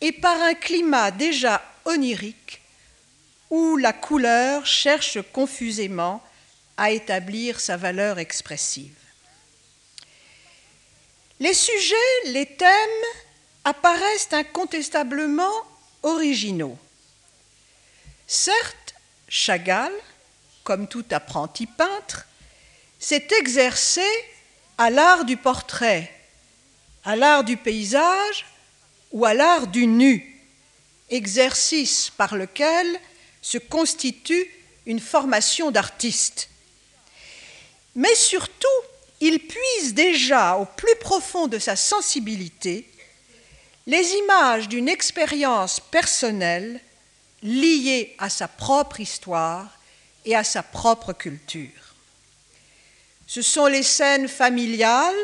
et 0.00 0.12
par 0.12 0.40
un 0.42 0.54
climat 0.54 1.10
déjà 1.10 1.62
onirique 1.86 2.60
où 3.50 3.76
la 3.78 3.92
couleur 3.92 4.66
cherche 4.66 5.18
confusément 5.32 6.22
à 6.78 6.92
établir 6.92 7.60
sa 7.60 7.76
valeur 7.76 8.18
expressive. 8.18 8.94
Les 11.40 11.52
sujets, 11.52 11.96
les 12.26 12.46
thèmes 12.46 13.04
apparaissent 13.64 14.32
incontestablement 14.32 15.52
originaux. 16.02 16.78
Certes, 18.26 18.94
Chagall, 19.28 19.92
comme 20.64 20.88
tout 20.88 21.04
apprenti 21.10 21.66
peintre, 21.66 22.26
s'est 22.98 23.28
exercé 23.40 24.06
à 24.78 24.90
l'art 24.90 25.24
du 25.24 25.36
portrait, 25.36 26.12
à 27.04 27.16
l'art 27.16 27.44
du 27.44 27.56
paysage 27.56 28.46
ou 29.10 29.24
à 29.24 29.34
l'art 29.34 29.66
du 29.66 29.86
nu, 29.86 30.40
exercice 31.10 32.10
par 32.10 32.36
lequel 32.36 33.00
se 33.42 33.58
constitue 33.58 34.48
une 34.86 35.00
formation 35.00 35.70
d'artiste. 35.70 36.48
Mais 37.94 38.14
surtout, 38.14 38.66
il 39.20 39.40
puise 39.40 39.94
déjà 39.94 40.56
au 40.56 40.64
plus 40.64 40.94
profond 41.00 41.48
de 41.48 41.58
sa 41.58 41.76
sensibilité 41.76 42.88
les 43.86 44.12
images 44.12 44.68
d'une 44.68 44.88
expérience 44.88 45.80
personnelle 45.80 46.80
liée 47.42 48.14
à 48.18 48.28
sa 48.28 48.46
propre 48.46 49.00
histoire 49.00 49.78
et 50.24 50.36
à 50.36 50.44
sa 50.44 50.62
propre 50.62 51.12
culture. 51.12 51.94
Ce 53.26 53.42
sont 53.42 53.66
les 53.66 53.82
scènes 53.82 54.28
familiales, 54.28 55.14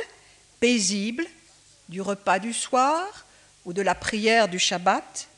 paisibles, 0.61 1.27
du 1.89 2.01
repas 2.01 2.39
du 2.39 2.53
soir 2.53 3.27
ou 3.65 3.73
de 3.73 3.83
la 3.83 3.95
prière 3.95 4.49
du 4.49 4.59
Shabbat. 4.59 5.29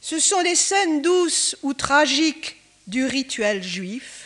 Ce 0.00 0.18
sont 0.18 0.40
les 0.40 0.54
scènes 0.54 1.02
douces 1.02 1.56
ou 1.62 1.74
tragiques 1.74 2.60
du 2.86 3.04
rituel 3.04 3.62
juif 3.62 4.17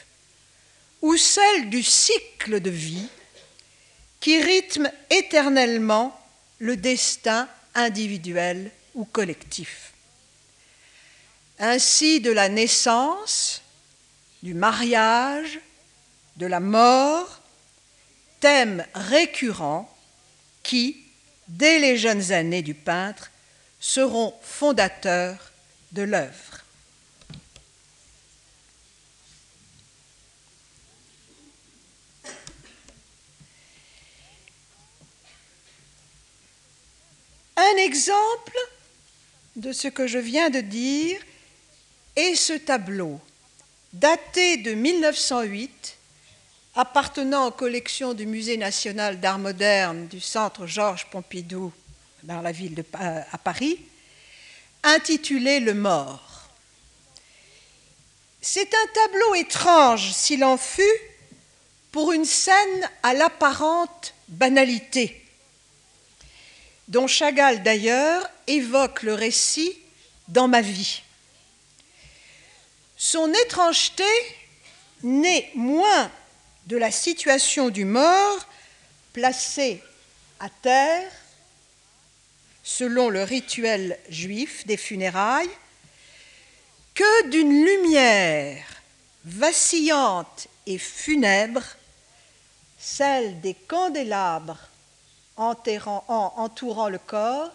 ou 1.03 1.17
celle 1.17 1.69
du 1.69 1.83
cycle 1.83 2.61
de 2.61 2.71
vie 2.71 3.09
qui 4.21 4.41
rythme 4.41 4.91
éternellement 5.11 6.19
le 6.61 6.77
destin 6.77 7.49
individuel 7.75 8.71
ou 8.95 9.05
collectif. 9.05 9.93
Ainsi 11.59 12.21
de 12.21 12.31
la 12.31 12.49
naissance, 12.49 13.63
du 14.43 14.55
mariage, 14.55 15.61
de 16.37 16.47
la 16.47 16.61
mort, 16.61 17.41
thèmes 18.41 18.85
récurrents 18.95 19.93
qui, 20.63 20.97
dès 21.49 21.79
les 21.81 21.97
jeunes 21.97 22.33
années 22.33 22.63
du 22.63 22.75
peintre, 22.75 23.31
seront 23.81 24.35
fondateurs 24.43 25.53
de 25.91 26.03
l'œuvre. 26.03 26.52
Un 37.73 37.77
exemple 37.77 38.59
de 39.57 39.73
ce 39.73 39.89
que 39.89 40.07
je 40.07 40.19
viens 40.19 40.51
de 40.51 40.61
dire 40.61 41.21
est 42.17 42.35
ce 42.35 42.53
tableau, 42.53 43.19
daté 43.95 44.59
de 44.59 44.73
1908, 44.73 45.97
appartenant 46.75 47.47
aux 47.47 47.53
collections 47.53 48.13
du 48.13 48.27
Musée 48.27 48.59
national 48.59 49.21
d'art 49.21 49.39
moderne 49.39 50.07
du 50.09 50.21
Centre 50.21 50.67
Georges 50.67 51.07
Pompidou 51.07 51.73
dans 52.25 52.43
la 52.43 52.53
ville 52.53 52.75
de, 52.75 52.85
à 52.93 53.39
Paris, 53.39 53.79
intitulé 54.83 55.61
Le 55.61 55.73
mort. 55.73 56.51
C'est 58.43 58.75
un 58.75 58.87
tableau 58.95 59.35
étrange, 59.37 60.13
s'il 60.13 60.45
en 60.45 60.59
fut, 60.59 61.01
pour 61.91 62.13
une 62.13 62.27
scène 62.27 62.91
à 63.03 63.15
l'apparente 63.15 64.15
banalité 64.29 65.22
dont 66.89 67.07
Chagall 67.07 67.63
d'ailleurs 67.63 68.29
évoque 68.47 69.03
le 69.03 69.15
récit 69.15 69.77
dans 70.29 70.49
ma 70.49 70.61
vie. 70.61 71.03
Son 72.97 73.33
étrangeté 73.33 74.05
naît 75.03 75.51
moins 75.55 76.11
de 76.67 76.77
la 76.77 76.91
situation 76.91 77.71
du 77.71 77.85
mort 77.85 78.47
placé 79.13 79.83
à 80.41 80.49
terre 80.49 81.11
selon 82.63 83.09
le 83.09 83.25
rituel 83.25 83.99
juif 84.09 84.67
des 84.67 84.77
funérailles 84.77 85.51
que 86.95 87.29
d'une 87.31 87.65
lumière 87.65 88.65
vacillante 89.25 90.49
et 90.67 90.79
funèbre, 90.79 91.63
celle 92.79 93.41
des 93.41 93.55
candélabres 93.55 94.69
entourant 95.37 96.89
le 96.89 96.99
corps, 96.99 97.51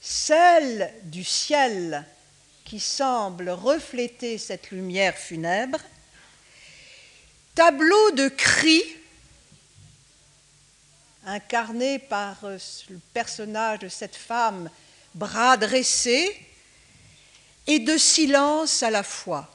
celle 0.00 0.92
du 1.04 1.24
ciel 1.24 2.04
qui 2.64 2.80
semble 2.80 3.50
refléter 3.50 4.38
cette 4.38 4.70
lumière 4.70 5.16
funèbre, 5.16 5.78
tableau 7.54 8.10
de 8.12 8.28
cris 8.28 8.84
incarné 11.26 11.98
par 11.98 12.44
euh, 12.44 12.58
le 12.90 13.00
personnage 13.12 13.78
de 13.78 13.88
cette 13.88 14.16
femme, 14.16 14.68
bras 15.14 15.56
dressés, 15.56 16.38
et 17.66 17.78
de 17.78 17.96
silence 17.96 18.82
à 18.82 18.90
la 18.90 19.02
fois. 19.02 19.50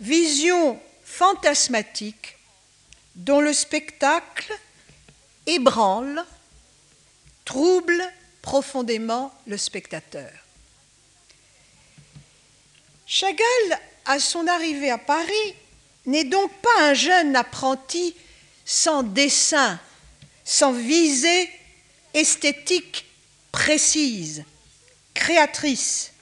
Vision 0.00 0.80
fantasmatique 1.04 2.36
dont 3.14 3.40
le 3.40 3.52
spectacle 3.52 4.52
ébranle, 5.48 6.24
trouble 7.44 8.04
profondément 8.42 9.32
le 9.46 9.56
spectateur. 9.56 10.30
Chagall, 13.06 13.80
à 14.04 14.20
son 14.20 14.46
arrivée 14.46 14.90
à 14.90 14.98
Paris, 14.98 15.54
n'est 16.04 16.24
donc 16.24 16.52
pas 16.60 16.90
un 16.90 16.94
jeune 16.94 17.34
apprenti 17.34 18.14
sans 18.66 19.02
dessin, 19.02 19.80
sans 20.44 20.72
visée 20.72 21.50
esthétique 22.12 23.06
précise, 23.50 24.44
créatrice. 25.14 26.12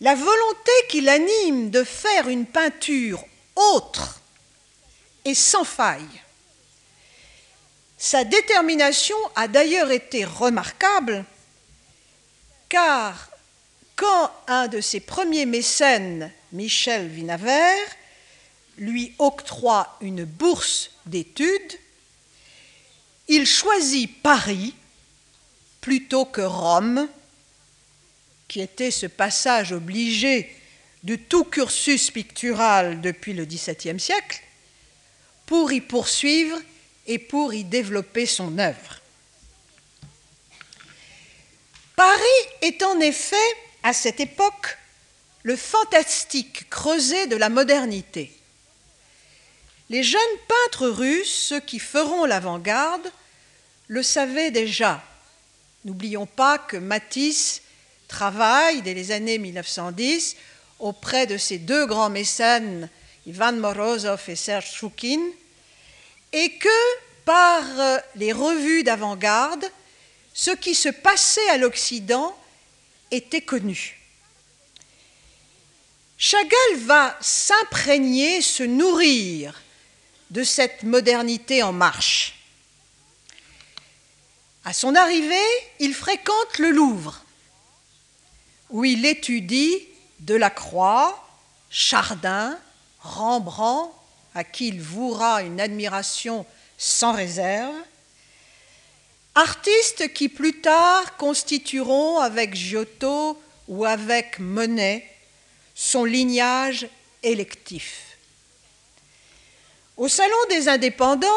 La 0.00 0.16
volonté 0.16 0.72
qui 0.88 1.00
l'anime 1.00 1.70
de 1.70 1.84
faire 1.84 2.28
une 2.28 2.46
peinture 2.46 3.24
autre 3.54 4.20
et 5.24 5.34
sans 5.34 5.64
faille 5.64 6.22
sa 8.02 8.24
détermination 8.24 9.14
a 9.36 9.46
d'ailleurs 9.46 9.92
été 9.92 10.24
remarquable, 10.24 11.24
car 12.68 13.30
quand 13.94 14.28
un 14.48 14.66
de 14.66 14.80
ses 14.80 14.98
premiers 14.98 15.46
mécènes, 15.46 16.32
Michel 16.50 17.06
Vinaver, 17.06 17.76
lui 18.76 19.14
octroie 19.20 19.96
une 20.00 20.24
bourse 20.24 20.90
d'études, 21.06 21.78
il 23.28 23.46
choisit 23.46 24.20
Paris 24.20 24.74
plutôt 25.80 26.24
que 26.24 26.40
Rome, 26.40 27.08
qui 28.48 28.62
était 28.62 28.90
ce 28.90 29.06
passage 29.06 29.70
obligé 29.70 30.52
de 31.04 31.14
tout 31.14 31.44
cursus 31.44 32.10
pictural 32.10 33.00
depuis 33.00 33.32
le 33.32 33.44
XVIIe 33.44 34.00
siècle, 34.00 34.42
pour 35.46 35.70
y 35.70 35.80
poursuivre 35.80 36.58
et 37.06 37.18
pour 37.18 37.54
y 37.54 37.64
développer 37.64 38.26
son 38.26 38.58
œuvre. 38.58 39.00
Paris 41.96 42.48
est 42.62 42.82
en 42.82 43.00
effet, 43.00 43.36
à 43.82 43.92
cette 43.92 44.20
époque, 44.20 44.78
le 45.42 45.56
fantastique 45.56 46.68
creuset 46.70 47.26
de 47.26 47.36
la 47.36 47.48
modernité. 47.48 48.32
Les 49.90 50.02
jeunes 50.02 50.20
peintres 50.48 50.88
russes, 50.88 51.32
ceux 51.48 51.60
qui 51.60 51.78
feront 51.78 52.24
l'avant-garde, 52.24 53.12
le 53.88 54.02
savait 54.02 54.50
déjà. 54.50 55.04
N'oublions 55.84 56.26
pas 56.26 56.58
que 56.58 56.76
Matisse 56.76 57.62
travaille 58.08 58.82
dès 58.82 58.94
les 58.94 59.10
années 59.10 59.38
1910 59.38 60.36
auprès 60.78 61.26
de 61.26 61.36
ses 61.36 61.58
deux 61.58 61.86
grands 61.86 62.10
mécènes, 62.10 62.88
Ivan 63.26 63.52
Morozov 63.52 64.22
et 64.28 64.36
Serge 64.36 64.72
Choukin, 64.72 65.20
et 66.32 66.58
que 66.58 66.68
par 67.24 67.62
euh, 67.78 67.98
les 68.16 68.32
revues 68.32 68.82
d'avant-garde, 68.82 69.64
ce 70.34 70.50
qui 70.50 70.74
se 70.74 70.88
passait 70.88 71.48
à 71.50 71.58
l'Occident 71.58 72.36
était 73.10 73.42
connu. 73.42 73.98
Chagall 76.16 76.76
va 76.78 77.16
s'imprégner, 77.20 78.40
se 78.42 78.62
nourrir 78.62 79.60
de 80.30 80.44
cette 80.44 80.84
modernité 80.84 81.62
en 81.62 81.72
marche. 81.72 82.38
À 84.64 84.72
son 84.72 84.94
arrivée, 84.94 85.36
il 85.80 85.92
fréquente 85.94 86.58
le 86.58 86.70
Louvre, 86.70 87.24
où 88.70 88.84
il 88.84 89.04
étudie 89.04 89.76
Delacroix, 90.20 91.28
Chardin, 91.68 92.56
Rembrandt, 93.00 93.92
à 94.34 94.44
qui 94.44 94.68
il 94.68 94.80
vouera 94.80 95.42
une 95.42 95.60
admiration 95.60 96.46
sans 96.78 97.12
réserve, 97.12 97.74
artistes 99.34 100.12
qui 100.12 100.28
plus 100.28 100.60
tard 100.60 101.16
constitueront 101.16 102.18
avec 102.18 102.54
Giotto 102.54 103.40
ou 103.68 103.84
avec 103.84 104.38
Monet 104.38 105.08
son 105.74 106.04
lignage 106.04 106.88
électif. 107.22 108.16
Au 109.96 110.08
Salon 110.08 110.36
des 110.50 110.68
indépendants, 110.68 111.28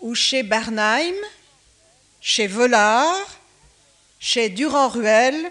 ou 0.00 0.14
chez 0.14 0.42
Bernheim, 0.42 1.14
chez 2.20 2.46
Vollard, 2.46 3.38
chez 4.18 4.48
Durand-Ruel, 4.48 5.50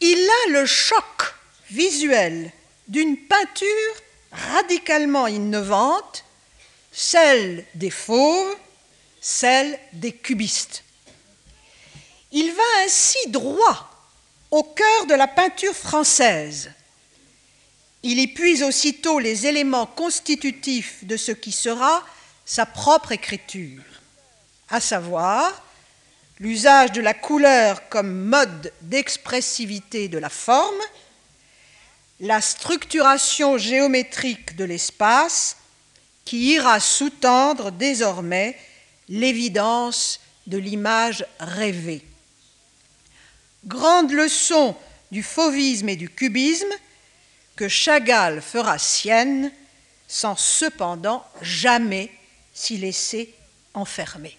il 0.00 0.18
a 0.18 0.50
le 0.50 0.66
choc 0.66 1.34
visuel 1.70 2.52
d'une 2.88 3.16
peinture 3.16 3.94
radicalement 4.32 5.26
innovante, 5.26 6.24
celle 6.92 7.64
des 7.74 7.90
fauves, 7.90 8.56
celle 9.20 9.78
des 9.92 10.12
cubistes. 10.12 10.84
Il 12.32 12.52
va 12.52 12.84
ainsi 12.84 13.18
droit 13.28 13.90
au 14.50 14.62
cœur 14.62 15.06
de 15.06 15.14
la 15.14 15.26
peinture 15.26 15.74
française. 15.74 16.70
Il 18.02 18.18
y 18.18 18.28
puise 18.28 18.62
aussitôt 18.62 19.18
les 19.18 19.46
éléments 19.46 19.86
constitutifs 19.86 21.04
de 21.04 21.16
ce 21.16 21.32
qui 21.32 21.52
sera 21.52 22.04
sa 22.44 22.64
propre 22.64 23.12
écriture, 23.12 23.82
à 24.70 24.80
savoir 24.80 25.62
l'usage 26.40 26.92
de 26.92 27.00
la 27.00 27.14
couleur 27.14 27.88
comme 27.88 28.26
mode 28.26 28.72
d'expressivité 28.82 30.08
de 30.08 30.18
la 30.18 30.30
forme, 30.30 30.80
la 32.20 32.40
structuration 32.40 33.58
géométrique 33.58 34.56
de 34.56 34.64
l'espace 34.64 35.56
qui 36.24 36.52
ira 36.52 36.80
sous-tendre 36.80 37.70
désormais 37.70 38.58
l'évidence 39.08 40.20
de 40.46 40.58
l'image 40.58 41.24
rêvée. 41.38 42.04
Grande 43.64 44.12
leçon 44.12 44.76
du 45.10 45.22
fauvisme 45.22 45.88
et 45.88 45.96
du 45.96 46.08
cubisme 46.08 46.72
que 47.56 47.68
Chagall 47.68 48.42
fera 48.42 48.78
sienne 48.78 49.52
sans 50.06 50.36
cependant 50.36 51.24
jamais 51.42 52.10
s'y 52.52 52.78
laisser 52.78 53.34
enfermer. 53.74 54.36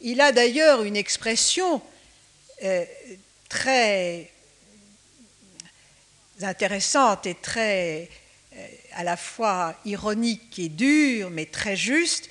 Il 0.00 0.20
a 0.20 0.32
d'ailleurs 0.32 0.82
une 0.82 0.96
expression 0.96 1.82
euh, 2.64 2.84
très 3.48 4.30
intéressante 6.42 7.26
et 7.26 7.34
très 7.34 8.08
euh, 8.56 8.66
à 8.94 9.04
la 9.04 9.16
fois 9.16 9.74
ironique 9.84 10.58
et 10.58 10.68
dure, 10.68 11.30
mais 11.30 11.46
très 11.46 11.76
juste, 11.76 12.30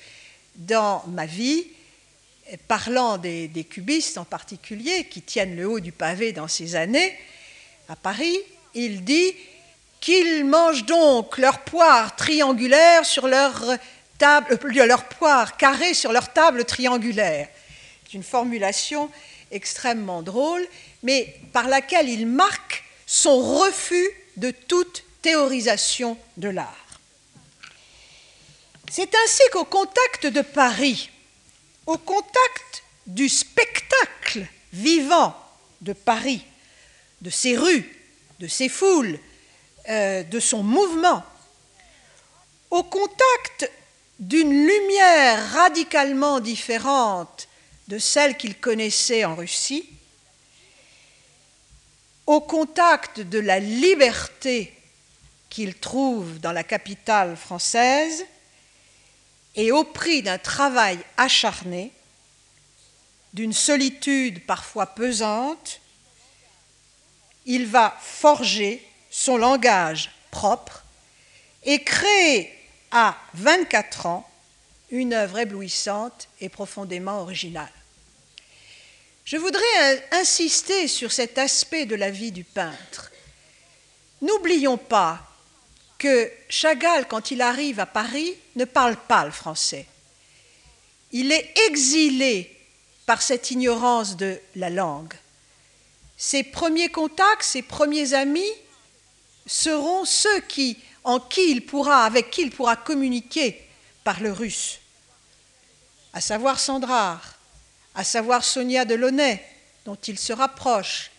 dans 0.56 1.04
ma 1.08 1.26
vie, 1.26 1.66
parlant 2.66 3.18
des, 3.18 3.66
cubistes 3.68 4.18
en 4.18 4.24
particulier, 4.24 5.04
qui 5.04 5.22
tiennent 5.22 5.56
le 5.56 5.68
haut 5.68 5.80
du 5.80 5.92
pavé 5.92 6.32
dans 6.32 6.48
ces 6.48 6.76
années, 6.76 7.16
à 7.88 7.96
Paris, 7.96 8.38
il 8.74 9.04
dit 9.04 9.34
qu'ils 10.00 10.44
mangent 10.44 10.86
donc 10.86 11.38
leur 11.38 11.60
poire 11.60 12.16
triangulaire 12.16 13.04
sur 13.04 13.26
leur 13.26 13.64
table, 14.18 14.58
euh, 14.62 14.86
leur 14.86 15.04
poire 15.04 15.56
carrée 15.56 15.94
sur 15.94 16.12
leur 16.12 16.32
table 16.32 16.64
triangulaire. 16.64 17.48
C'est 18.04 18.14
une 18.14 18.22
formulation 18.22 19.10
extrêmement 19.50 20.22
drôle, 20.22 20.66
mais 21.02 21.34
par 21.52 21.68
laquelle 21.68 22.08
il 22.08 22.26
marque 22.26 22.84
son 23.08 23.40
refus 23.58 24.10
de 24.36 24.50
toute 24.50 25.02
théorisation 25.22 26.18
de 26.36 26.50
l'art. 26.50 27.00
C'est 28.92 29.10
ainsi 29.24 29.42
qu'au 29.50 29.64
contact 29.64 30.26
de 30.26 30.42
Paris, 30.42 31.10
au 31.86 31.96
contact 31.96 32.84
du 33.06 33.30
spectacle 33.30 34.46
vivant 34.74 35.34
de 35.80 35.94
Paris, 35.94 36.44
de 37.22 37.30
ses 37.30 37.56
rues, 37.56 37.90
de 38.40 38.46
ses 38.46 38.68
foules, 38.68 39.18
euh, 39.88 40.22
de 40.22 40.38
son 40.38 40.62
mouvement, 40.62 41.24
au 42.70 42.82
contact 42.82 43.70
d'une 44.18 44.66
lumière 44.66 45.52
radicalement 45.52 46.40
différente 46.40 47.48
de 47.88 47.98
celle 47.98 48.36
qu'il 48.36 48.58
connaissait 48.58 49.24
en 49.24 49.34
Russie, 49.34 49.88
au 52.28 52.42
contact 52.42 53.20
de 53.20 53.38
la 53.38 53.58
liberté 53.58 54.70
qu'il 55.48 55.74
trouve 55.74 56.38
dans 56.40 56.52
la 56.52 56.62
capitale 56.62 57.38
française 57.38 58.26
et 59.54 59.72
au 59.72 59.82
prix 59.82 60.20
d'un 60.20 60.36
travail 60.36 60.98
acharné, 61.16 61.90
d'une 63.32 63.54
solitude 63.54 64.44
parfois 64.44 64.84
pesante, 64.84 65.80
il 67.46 67.66
va 67.66 67.96
forger 67.98 68.86
son 69.08 69.38
langage 69.38 70.10
propre 70.30 70.84
et 71.64 71.82
créer 71.82 72.52
à 72.90 73.16
24 73.32 74.04
ans 74.04 74.28
une 74.90 75.14
œuvre 75.14 75.38
éblouissante 75.38 76.28
et 76.42 76.50
profondément 76.50 77.22
originale. 77.22 77.72
Je 79.30 79.36
voudrais 79.36 80.08
insister 80.12 80.88
sur 80.88 81.12
cet 81.12 81.36
aspect 81.36 81.84
de 81.84 81.94
la 81.94 82.08
vie 82.08 82.32
du 82.32 82.44
peintre. 82.44 83.12
N'oublions 84.22 84.78
pas 84.78 85.20
que 85.98 86.32
Chagall, 86.48 87.06
quand 87.06 87.30
il 87.30 87.42
arrive 87.42 87.78
à 87.78 87.84
Paris, 87.84 88.34
ne 88.56 88.64
parle 88.64 88.96
pas 88.96 89.26
le 89.26 89.30
français. 89.30 89.84
Il 91.12 91.30
est 91.30 91.52
exilé 91.68 92.56
par 93.04 93.20
cette 93.20 93.50
ignorance 93.50 94.16
de 94.16 94.40
la 94.56 94.70
langue. 94.70 95.12
Ses 96.16 96.42
premiers 96.42 96.88
contacts, 96.88 97.42
ses 97.42 97.60
premiers 97.60 98.14
amis 98.14 98.54
seront 99.46 100.06
ceux 100.06 100.42
en 101.04 101.20
qui 101.20 101.50
il 101.50 101.66
pourra, 101.66 102.06
avec 102.06 102.30
qui 102.30 102.40
il 102.40 102.50
pourra 102.50 102.76
communiquer 102.76 103.62
par 104.04 104.20
le 104.20 104.32
russe, 104.32 104.78
à 106.14 106.22
savoir 106.22 106.58
Sandrard, 106.58 107.37
à 107.98 108.04
savoir 108.04 108.44
Sonia 108.44 108.84
Delaunay, 108.84 109.44
dont 109.84 109.96
il 109.96 110.16
se 110.20 110.32
rapproche. 110.32 111.10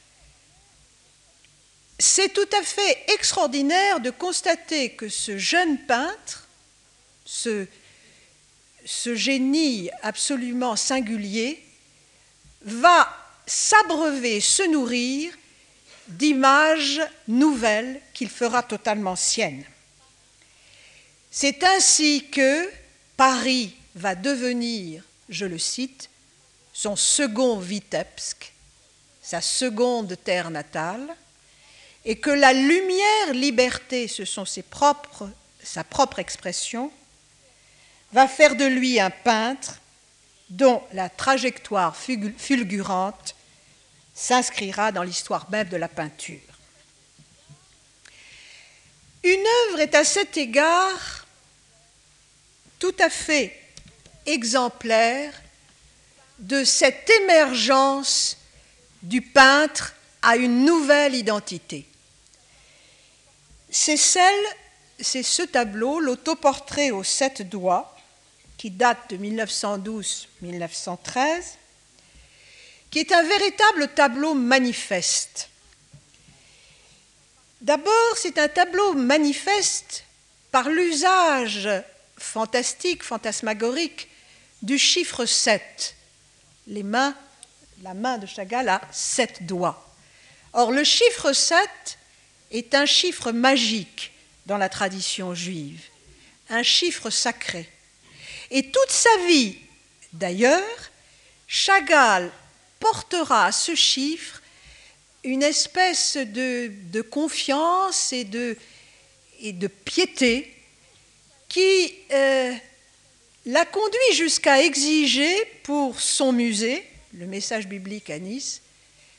C'est 1.99 2.29
tout 2.29 2.47
à 2.57 2.63
fait 2.63 3.03
extraordinaire 3.13 3.99
de 3.99 4.09
constater 4.11 4.91
que 4.91 5.09
ce 5.09 5.37
jeune 5.37 5.77
peintre, 5.79 6.47
ce, 7.25 7.67
génie 8.85 9.89
absolument 10.03 10.77
singulier, 10.77 11.61
va 12.61 13.13
s'abreuver, 13.45 14.39
se 14.39 14.63
nourrir 14.63 15.37
d'images 16.07 17.01
nouvelles 17.27 17.99
qu'il 18.13 18.29
fera 18.29 18.63
totalement 18.63 19.17
siennes. 19.17 19.65
C'est 21.29 21.61
ainsi 21.65 22.29
que 22.31 22.71
Paris 23.17 23.75
va 23.95 24.15
devenir, 24.15 25.03
je 25.27 25.45
le 25.45 25.59
cite, 25.59 26.08
son 26.81 26.95
second 26.95 27.59
Vitebsk, 27.59 28.53
sa 29.21 29.41
seconde 29.41 30.15
terre 30.23 30.49
natale, 30.49 31.13
et 32.05 32.17
que 32.17 32.29
la 32.29 32.53
lumière 32.53 33.33
liberté, 33.33 34.07
ce 34.07 34.23
sont 34.23 34.45
ses 34.45 34.61
propres, 34.61 35.29
sa 35.61 35.83
propre 35.83 36.19
expression, 36.19 36.89
va 38.13 38.29
faire 38.29 38.55
de 38.55 38.63
lui 38.63 38.97
un 38.97 39.09
peintre 39.09 39.81
dont 40.49 40.81
la 40.93 41.09
trajectoire 41.09 41.97
fulgurante 41.97 43.35
s'inscrira 44.15 44.93
dans 44.93 45.03
l'histoire 45.03 45.49
même 45.49 45.67
de 45.67 45.75
la 45.75 45.89
peinture. 45.89 46.39
Une 49.23 49.45
œuvre 49.67 49.81
est 49.81 49.95
à 49.95 50.05
cet 50.05 50.37
égard 50.37 51.27
tout 52.79 52.95
à 52.99 53.09
fait 53.09 53.53
exemplaire 54.25 55.33
de 56.39 56.63
cette 56.63 57.09
émergence 57.21 58.37
du 59.01 59.21
peintre 59.21 59.93
à 60.21 60.35
une 60.35 60.65
nouvelle 60.65 61.15
identité. 61.15 61.85
C'est 63.69 63.97
celle, 63.97 64.45
c'est 64.99 65.23
ce 65.23 65.43
tableau, 65.43 65.99
l'autoportrait 65.99 66.91
aux 66.91 67.03
sept 67.03 67.41
doigts, 67.41 67.95
qui 68.57 68.71
date 68.71 69.11
de 69.11 69.17
1912-1913, 69.17 70.27
qui 72.91 72.99
est 72.99 73.11
un 73.11 73.23
véritable 73.23 73.87
tableau 73.89 74.33
manifeste. 74.33 75.49
D'abord, 77.61 78.17
c'est 78.17 78.37
un 78.37 78.47
tableau 78.47 78.93
manifeste 78.93 80.03
par 80.51 80.69
l'usage 80.69 81.69
fantastique, 82.17 83.03
fantasmagorique 83.03 84.09
du 84.61 84.77
chiffre 84.77 85.25
7. 85.25 85.95
Les 86.69 86.83
la 87.81 87.95
main 87.95 88.19
de 88.19 88.27
Chagall 88.27 88.69
a 88.69 88.79
sept 88.91 89.43
doigts. 89.43 89.91
Or, 90.53 90.71
le 90.71 90.83
chiffre 90.83 91.33
7 91.33 91.67
est 92.51 92.75
un 92.75 92.85
chiffre 92.85 93.31
magique 93.31 94.11
dans 94.45 94.57
la 94.57 94.69
tradition 94.69 95.33
juive, 95.33 95.81
un 96.49 96.61
chiffre 96.61 97.09
sacré. 97.09 97.67
Et 98.51 98.69
toute 98.69 98.91
sa 98.91 99.17
vie, 99.27 99.57
d'ailleurs, 100.13 100.91
Chagall 101.47 102.31
portera 102.79 103.45
à 103.45 103.51
ce 103.51 103.73
chiffre 103.73 104.39
une 105.23 105.41
espèce 105.41 106.17
de, 106.17 107.01
confiance 107.01 108.13
et 108.13 108.25
de, 108.25 108.55
et 109.39 109.53
de, 109.53 109.67
piété 109.67 110.55
qui 111.47 111.95
euh, 112.11 112.53
l'a 113.45 113.65
conduit 113.65 114.15
jusqu'à 114.15 114.61
exiger 114.61 115.33
pour 115.63 115.99
son 115.99 116.31
musée, 116.31 116.85
le 117.13 117.25
message 117.25 117.67
biblique 117.67 118.09
à 118.09 118.19
Nice, 118.19 118.61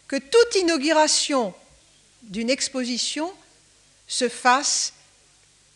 que 0.08 0.16
toute 0.16 0.54
inauguration 0.56 1.54
d'une 2.22 2.50
exposition 2.50 3.32
se 4.06 4.28
fasse 4.28 4.92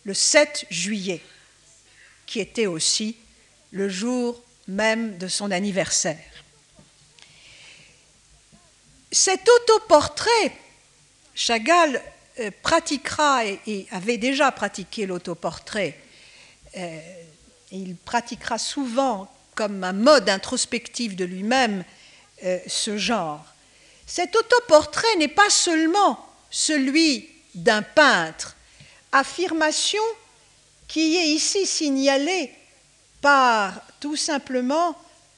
le 0.05 0.15
7 0.15 0.67
juillet, 0.71 1.23
qui 2.27 2.41
était 2.41 2.67
aussi 2.67 3.17
le 3.71 3.89
jour 3.89 4.43
même 4.69 5.19
de 5.19 5.29
son 5.29 5.51
anniversaire. 5.51 6.19
Cet 9.11 9.49
autoportrait, 9.49 10.53
Chagall 11.35 12.03
euh, 12.41 12.51
pratiquera 12.63 13.45
et, 13.47 13.87
avait 13.93 14.19
déjà 14.19 14.51
pratiqué 14.51 15.07
l'autoportrait. 15.07 15.97
Euh, 17.75 17.79
il 17.79 17.97
pratiquera 17.97 18.59
souvent 18.59 19.31
comme 19.55 19.85
un 19.85 19.93
mode 19.93 20.29
introspectif 20.29 21.17
de 21.17 21.25
lui-même 21.25 21.85
euh, 22.45 22.59
ce 22.67 22.97
genre. 22.97 23.45
Cet 24.07 24.37
autoportrait 24.37 25.17
n'est 25.19 25.29
pas 25.29 25.51
seulement 25.51 26.19
celui 26.51 27.29
d'un 27.55 27.83
peintre, 27.83 28.57
affirmation 29.13 30.03
qui 30.89 31.17
est 31.17 31.29
ici 31.29 31.67
signalée 31.67 32.53
par 33.21 33.81
tout 34.01 34.17
simplement 34.17 34.97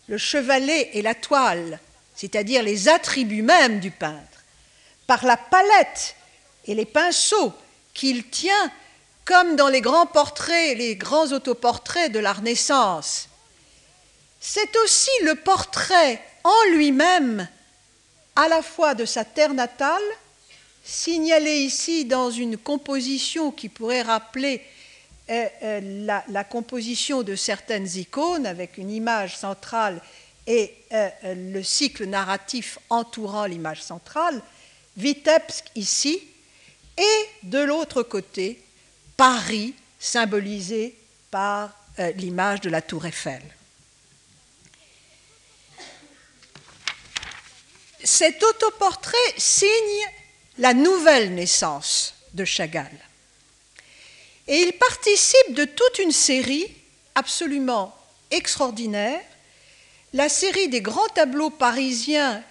le 0.08 0.18
chevalet 0.18 0.90
et 0.94 1.02
la 1.02 1.14
toile, 1.14 1.78
c'est-à-dire 2.14 2.62
les 2.62 2.88
attributs 2.88 3.42
mêmes 3.42 3.80
du 3.80 3.90
peintre, 3.90 4.44
par 5.06 5.24
la 5.24 5.36
palette 5.36 6.16
et 6.66 6.74
les 6.74 6.86
pinceaux 6.86 7.52
qu'il 7.94 8.28
tient 8.28 8.72
comme 9.26 9.56
dans 9.56 9.68
les 9.68 9.82
grands 9.82 10.06
portraits, 10.06 10.78
les 10.78 10.96
grands 10.96 11.32
autoportraits 11.32 12.10
de 12.12 12.20
la 12.20 12.32
Renaissance. 12.32 13.28
C'est 14.40 14.74
aussi 14.76 15.10
le 15.24 15.34
portrait 15.34 16.22
en 16.44 16.70
lui-même, 16.70 17.46
à 18.36 18.48
la 18.48 18.62
fois 18.62 18.94
de 18.94 19.04
sa 19.04 19.24
terre 19.24 19.52
natale, 19.52 20.02
signalé 20.84 21.56
ici 21.56 22.04
dans 22.04 22.30
une 22.30 22.56
composition 22.56 23.50
qui 23.50 23.68
pourrait 23.68 24.02
rappeler 24.02 24.62
euh, 25.28 25.46
euh, 25.64 26.22
la, 26.28 26.44
composition 26.44 27.24
de 27.24 27.34
certaines 27.34 27.88
icônes 27.96 28.46
avec 28.46 28.78
une 28.78 28.92
image 28.92 29.36
centrale 29.36 30.00
et 30.46 30.72
euh, 30.92 31.08
le 31.24 31.64
cycle 31.64 32.04
narratif 32.06 32.78
entourant 32.90 33.46
l'image 33.46 33.82
centrale, 33.82 34.40
Vitebsk 34.96 35.64
ici, 35.74 36.22
et 36.96 37.28
de 37.42 37.58
l'autre 37.58 38.04
côté, 38.04 38.62
Paris 39.16 39.74
symbolisé 39.98 40.96
par 41.30 41.70
l'image 42.16 42.60
de 42.60 42.68
la 42.68 42.82
tour 42.82 43.06
Eiffel. 43.06 43.42
Cet 48.04 48.42
autoportrait 48.42 49.16
signe 49.36 49.68
la 50.58 50.74
nouvelle 50.74 51.34
naissance 51.34 52.14
de 52.34 52.44
Chagall. 52.44 52.92
Et 54.46 54.58
il 54.58 54.72
participe 54.72 55.54
de 55.54 55.64
toute 55.64 55.98
une 55.98 56.12
série 56.12 56.72
absolument 57.14 57.96
extraordinaire, 58.30 59.20
la 60.12 60.28
série 60.28 60.68
des 60.68 60.80
grands 60.80 61.08
tableaux 61.08 61.50
parisiens 61.50 62.42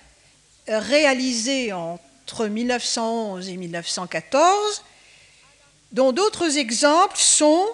euh, 0.70 0.80
réalisés 0.80 1.72
entre 1.72 2.48
1911 2.48 3.50
et 3.50 3.58
1914, 3.58 4.84
dont 5.92 6.12
d'autres 6.12 6.58
exemples 6.58 7.18
sont 7.18 7.66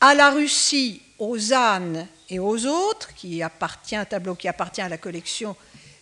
à 0.00 0.14
la 0.14 0.30
Russie, 0.30 1.00
aux 1.18 1.52
ânes 1.52 2.08
et 2.28 2.38
aux 2.38 2.66
autres, 2.66 3.14
qui 3.14 3.42
appartient, 3.42 3.96
un 3.96 4.04
tableau 4.04 4.34
qui 4.34 4.48
appartient 4.48 4.80
à 4.80 4.88
la 4.88 4.98
collection 4.98 5.56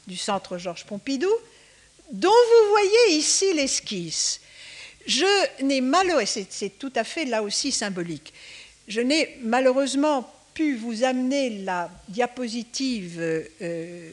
du 0.06 0.16
Centre 0.16 0.58
Georges 0.58 0.86
Pompidou, 0.86 1.32
dont 2.12 2.28
vous 2.28 2.70
voyez 2.70 3.18
ici 3.18 3.52
l'esquisse. 3.54 4.40
Je 5.06 5.62
n'ai 5.62 5.80
malheureusement, 5.80 6.46
c'est 6.50 6.78
tout 6.78 6.92
à 6.94 7.04
fait 7.04 7.24
là 7.24 7.42
aussi 7.42 7.72
symbolique, 7.72 8.32
je 8.88 9.00
n'ai 9.00 9.38
malheureusement 9.42 10.28
pu 10.52 10.76
vous 10.76 11.04
amener 11.04 11.62
la 11.62 11.90
diapositive 12.08 13.18
euh, 13.20 14.10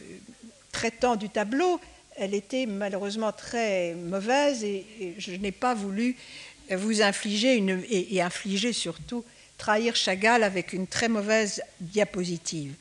traitant 0.71 1.15
du 1.15 1.30
tableau. 1.30 1.80
Elle 2.15 2.34
était 2.34 2.65
malheureusement 2.65 3.32
très 3.32 3.95
mauvaise 3.95 4.63
et, 4.63 5.15
je 5.17 5.32
n'ai 5.32 5.51
pas 5.51 5.73
voulu 5.73 6.15
vous 6.75 7.01
infliger 7.01 7.56
une, 7.56 7.84
et, 7.89 8.21
infliger 8.21 8.73
surtout 8.73 9.23
trahir 9.58 9.95
Chagall 9.95 10.43
avec 10.43 10.73
une 10.73 10.88
très 10.88 11.08
mauvaise 11.08 11.62
diapositive. 11.80 12.73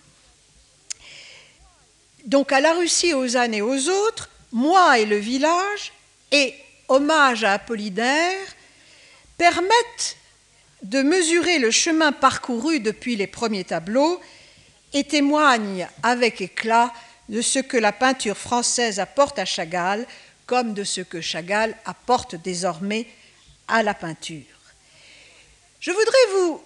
Donc 2.25 2.53
à 2.53 2.61
la 2.61 2.75
Russie, 2.75 3.15
aux 3.15 3.37
ânes 3.37 3.55
et 3.55 3.63
aux 3.63 3.89
autres, 3.89 4.29
moi 4.53 4.99
et 4.99 5.07
le 5.07 5.17
village, 5.17 5.93
et 6.33 6.55
hommage 6.89 7.45
à 7.45 7.55
Apollinaire, 7.55 8.55
permettent 9.39 10.17
de 10.83 11.03
mesurer 11.03 11.59
le 11.59 11.71
chemin 11.71 12.13
parcouru 12.13 12.81
depuis 12.81 13.17
les 13.17 13.27
premiers 13.27 13.65
tableaux 13.65 14.21
et 14.93 15.05
témoignent 15.05 15.89
avec 16.03 16.41
éclat 16.41 16.93
de 17.29 17.41
ce 17.41 17.59
que 17.59 17.77
la 17.77 17.93
peinture 17.93 18.37
française 18.37 19.01
apporte 19.01 19.39
à 19.39 19.45
Chagall, 19.45 20.07
comme 20.47 20.75
de 20.75 20.85
ce 20.85 21.01
que 21.01 21.21
Chagall 21.21 21.77
apporte 21.85 22.37
désormais 22.37 23.07
à 23.69 23.83
la 23.83 23.95
peinture. 23.95 24.43
Je 25.81 25.91
voudrais 25.91 26.33
vous 26.35 26.63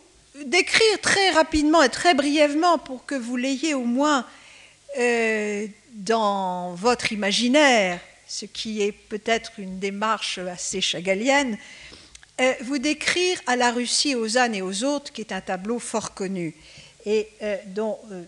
décrire 0.46 1.00
très 1.00 1.30
rapidement 1.30 1.82
et 1.82 1.88
très 1.88 2.14
brièvement, 2.14 2.78
pour 2.78 3.04
que 3.04 3.14
vous 3.14 3.36
l'ayez 3.36 3.74
au 3.74 3.84
moins 3.84 4.26
euh, 4.98 5.66
dans 5.92 6.74
votre 6.74 7.12
imaginaire, 7.12 8.00
ce 8.26 8.46
qui 8.46 8.82
est 8.82 8.92
peut-être 8.92 9.52
une 9.58 9.78
démarche 9.78 10.38
assez 10.38 10.80
chagalienne, 10.80 11.58
euh, 12.40 12.54
vous 12.62 12.78
décrire 12.78 13.38
à 13.46 13.54
la 13.54 13.70
Russie, 13.70 14.14
aux 14.14 14.38
ânes 14.38 14.54
et 14.54 14.62
aux 14.62 14.84
autres, 14.84 15.12
qui 15.12 15.20
est 15.20 15.32
un 15.32 15.42
tableau 15.42 15.78
fort 15.78 16.14
connu 16.14 16.54
et 17.04 17.28
euh, 17.42 17.56
dont 17.66 17.98
euh, 18.10 18.22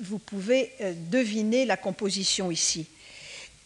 vous 0.00 0.18
pouvez 0.18 0.72
deviner 1.10 1.64
la 1.64 1.76
composition 1.76 2.50
ici. 2.50 2.86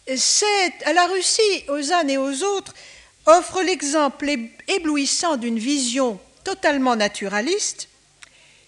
à 0.07 0.93
la 0.93 1.07
Russie, 1.07 1.63
aux 1.69 1.91
ânes 1.91 2.09
et 2.09 2.17
aux 2.17 2.43
autres, 2.43 2.73
offre 3.25 3.61
l'exemple 3.61 4.29
éblouissant 4.67 5.37
d'une 5.37 5.59
vision 5.59 6.19
totalement 6.43 6.95
naturaliste 6.95 7.87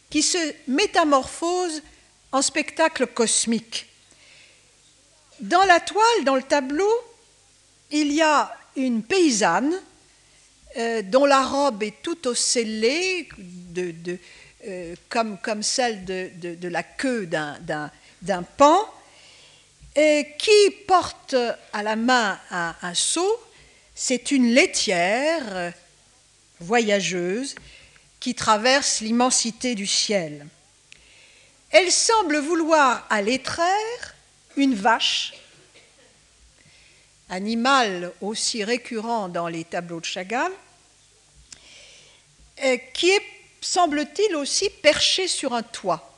qui 0.09 0.21
se 0.21 0.37
métamorphose 0.67 1.81
en 2.31 2.41
spectacle 2.41 3.07
cosmique. 3.07 3.87
Dans 5.39 5.63
la 5.65 5.79
toile, 5.79 6.23
dans 6.23 6.35
le 6.35 6.43
tableau, 6.43 6.91
il 7.91 8.11
y 8.11 8.21
a 8.21 8.55
une 8.75 9.03
paysanne 9.03 9.73
euh, 10.77 11.01
dont 11.03 11.25
la 11.25 11.43
robe 11.43 11.83
est 11.83 12.01
toute 12.01 12.25
ocellée, 12.27 13.27
euh, 14.67 14.95
comme, 15.09 15.63
celle 15.63 16.05
de, 16.05 16.67
la 16.67 16.83
queue 16.83 17.27
d'un 17.27 18.43
pan, 18.57 18.79
et 19.95 20.27
qui 20.39 20.71
porte 20.87 21.35
à 21.71 21.83
la 21.83 21.95
main 21.95 22.39
un 22.51 22.93
seau. 22.93 23.39
C'est 23.95 24.31
une 24.31 24.53
laitière 24.53 25.73
voyageuse 26.59 27.55
qui 28.19 28.33
traverse 28.33 29.01
l'immensité 29.01 29.75
du 29.75 29.85
ciel. 29.85 30.47
Elle 31.69 31.91
semble 31.91 32.37
vouloir 32.37 33.05
aller 33.09 33.39
traire 33.39 34.15
une 34.55 34.75
vache, 34.75 35.33
animal 37.29 38.11
aussi 38.21 38.63
récurrent 38.63 39.27
dans 39.27 39.47
les 39.47 39.63
tableaux 39.63 39.99
de 39.99 40.05
Chagall, 40.05 40.51
euh, 42.63 42.77
qui 42.93 43.09
est, 43.09 43.23
semble-t-il, 43.61 44.35
aussi 44.35 44.69
perché 44.69 45.27
sur 45.27 45.53
un 45.53 45.63
toit, 45.63 46.17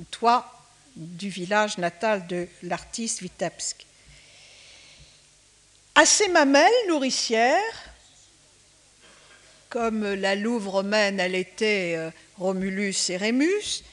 un 0.00 0.04
toit 0.04 0.50
du 0.94 1.28
village 1.28 1.78
natal 1.78 2.26
de 2.26 2.46
l'artiste 2.62 3.22
Vitebsk. 3.22 3.84
À 5.94 6.06
ces 6.06 6.28
mamelles 6.28 6.72
nourricières, 6.88 7.60
comme 9.68 10.14
la 10.14 10.34
louve 10.34 10.68
romaine, 10.68 11.20
elle 11.20 11.34
était 11.34 11.96
euh, 11.98 12.10
Romulus 12.38 13.10
et 13.10 13.18
Rémus, 13.18 13.84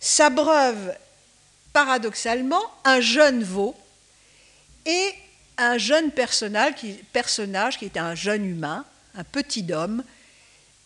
s'abreuvent 0.00 0.96
paradoxalement 1.72 2.62
un 2.84 3.00
jeune 3.00 3.44
veau 3.44 3.76
et 4.84 5.14
un 5.56 5.78
jeune 5.78 6.10
personnage 6.10 6.74
qui, 6.74 6.94
personnage 7.12 7.80
est 7.82 7.96
un 7.98 8.16
jeune 8.16 8.44
humain, 8.44 8.84
un 9.14 9.24
petit 9.24 9.72
homme, 9.72 10.02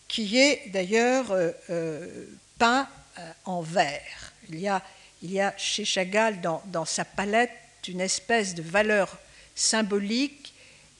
qui 0.07 0.37
est 0.37 0.61
d'ailleurs 0.67 1.31
euh, 1.31 1.51
euh, 1.71 2.25
peint 2.59 2.87
en 3.45 3.61
vert. 3.61 4.33
Il 4.49 4.59
y, 4.59 4.69
a, 4.69 5.53
chez 5.57 5.83
Chagall 5.83 6.39
dans 6.41 6.85
sa 6.85 7.03
palette 7.05 7.51
une 7.87 8.01
espèce 8.01 8.55
de 8.55 8.61
valeur 8.61 9.17
symbolique 9.55 10.38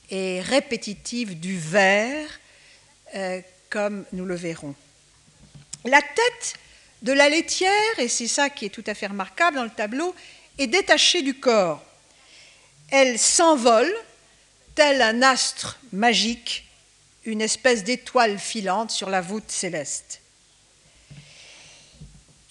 et 0.09 0.41
répétitive 0.41 1.39
du 1.39 1.57
vert 1.57 2.29
euh, 3.15 3.41
comme 3.69 4.05
nous 4.11 4.25
le 4.25 4.35
verrons. 4.35 4.75
La 5.85 6.01
tête 6.01 6.55
de 7.01 7.13
la 7.13 7.29
laitière, 7.29 7.99
et 7.99 8.07
c'est 8.07 8.27
ça 8.27 8.49
qui 8.49 8.65
est 8.65 8.69
tout 8.69 8.83
à 8.87 8.93
fait 8.93 9.07
remarquable 9.07 9.57
dans 9.57 9.63
le 9.63 9.69
tableau, 9.69 10.13
est 10.57 10.67
détachée 10.67 11.21
du 11.21 11.35
corps. 11.35 11.83
Elle 12.91 13.17
s'envole, 13.17 13.93
tel 14.75 15.01
un 15.01 15.21
astre 15.21 15.79
magique, 15.93 16.65
une 17.25 17.41
espèce 17.41 17.83
d'étoile 17.83 18.39
filante 18.39 18.91
sur 18.91 19.09
la 19.09 19.21
voûte 19.21 19.49
céleste. 19.49 20.21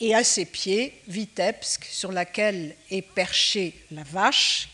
Et 0.00 0.14
à 0.14 0.22
ses 0.22 0.44
pieds, 0.44 1.00
Vitebsk, 1.08 1.84
sur 1.84 2.12
laquelle 2.12 2.76
est 2.90 3.02
perchée 3.02 3.74
la 3.90 4.04
vache, 4.04 4.68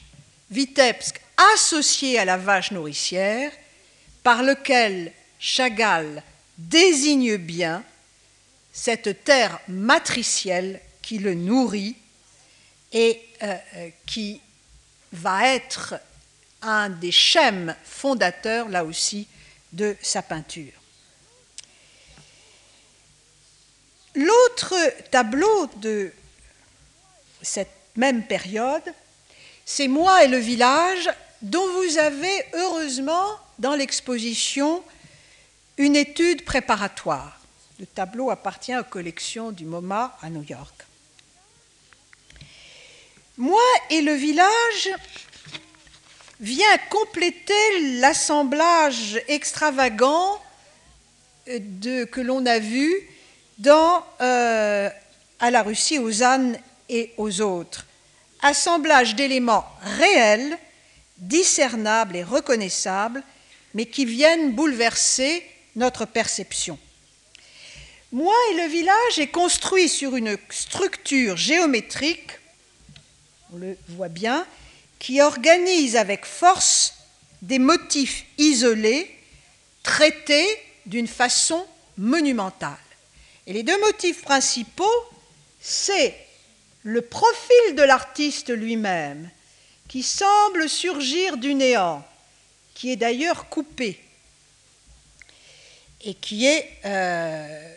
Vitebsk 0.50 1.20
associé 1.54 2.18
à 2.18 2.24
la 2.24 2.36
vache 2.36 2.70
nourricière, 2.70 3.52
par 4.22 4.42
lequel 4.42 5.12
Chagall 5.38 6.22
désigne 6.56 7.36
bien 7.36 7.84
cette 8.72 9.24
terre 9.24 9.60
matricielle 9.68 10.80
qui 11.02 11.18
le 11.18 11.34
nourrit 11.34 11.96
et 12.92 13.20
euh, 13.42 13.56
euh, 13.76 13.90
qui 14.06 14.40
va 15.12 15.48
être 15.48 15.94
un 16.62 16.88
des 16.88 17.12
schèmes 17.12 17.76
fondateurs, 17.84 18.68
là 18.68 18.84
aussi, 18.84 19.28
de 19.72 19.96
sa 20.00 20.22
peinture. 20.22 20.72
L'autre 24.14 24.74
tableau 25.10 25.68
de 25.76 26.12
cette 27.42 27.76
même 27.96 28.26
période, 28.26 28.94
c'est 29.64 29.88
Moi 29.88 30.24
et 30.24 30.28
le 30.28 30.38
village, 30.38 31.10
dont 31.44 31.66
vous 31.74 31.98
avez 31.98 32.44
heureusement 32.54 33.38
dans 33.58 33.74
l'exposition 33.74 34.82
une 35.76 35.94
étude 35.94 36.42
préparatoire. 36.42 37.38
Le 37.78 37.84
tableau 37.84 38.30
appartient 38.30 38.74
aux 38.74 38.84
collections 38.84 39.52
du 39.52 39.66
MoMA 39.66 40.16
à 40.22 40.30
New 40.30 40.42
York. 40.42 40.86
Moi 43.36 43.60
et 43.90 44.00
le 44.00 44.14
village 44.14 44.88
vient 46.40 46.78
compléter 46.88 47.98
l'assemblage 48.00 49.20
extravagant 49.28 50.40
de, 51.46 52.04
que 52.04 52.22
l'on 52.22 52.46
a 52.46 52.58
vu 52.58 52.90
euh, 53.66 54.88
À 55.40 55.50
la 55.50 55.62
Russie, 55.62 55.98
aux 55.98 56.22
ânes 56.22 56.58
et 56.88 57.12
aux 57.18 57.42
autres. 57.42 57.84
Assemblage 58.40 59.14
d'éléments 59.14 59.66
réels, 59.82 60.58
discernables 61.18 62.16
et 62.16 62.24
reconnaissables, 62.24 63.22
mais 63.74 63.86
qui 63.86 64.04
viennent 64.04 64.52
bouleverser 64.52 65.44
notre 65.76 66.06
perception. 66.06 66.78
Moi 68.12 68.34
et 68.52 68.62
le 68.62 68.68
village 68.68 69.18
est 69.18 69.30
construit 69.30 69.88
sur 69.88 70.14
une 70.14 70.36
structure 70.50 71.36
géométrique, 71.36 72.30
on 73.52 73.56
le 73.56 73.76
voit 73.88 74.08
bien, 74.08 74.46
qui 74.98 75.20
organise 75.20 75.96
avec 75.96 76.24
force 76.24 76.94
des 77.42 77.58
motifs 77.58 78.24
isolés 78.38 79.10
traités 79.82 80.46
d'une 80.86 81.08
façon 81.08 81.66
monumentale. 81.98 82.78
Et 83.46 83.52
les 83.52 83.62
deux 83.62 83.78
motifs 83.80 84.22
principaux, 84.22 85.04
c'est 85.60 86.14
le 86.82 87.02
profil 87.02 87.74
de 87.76 87.82
l'artiste 87.82 88.50
lui-même, 88.50 89.30
qui 89.88 90.02
semble 90.02 90.68
surgir 90.68 91.36
du 91.36 91.54
néant, 91.54 92.04
qui 92.74 92.90
est 92.90 92.96
d'ailleurs 92.96 93.48
coupé, 93.48 94.00
et 96.04 96.14
qui 96.14 96.46
est, 96.46 96.70
euh, 96.84 97.76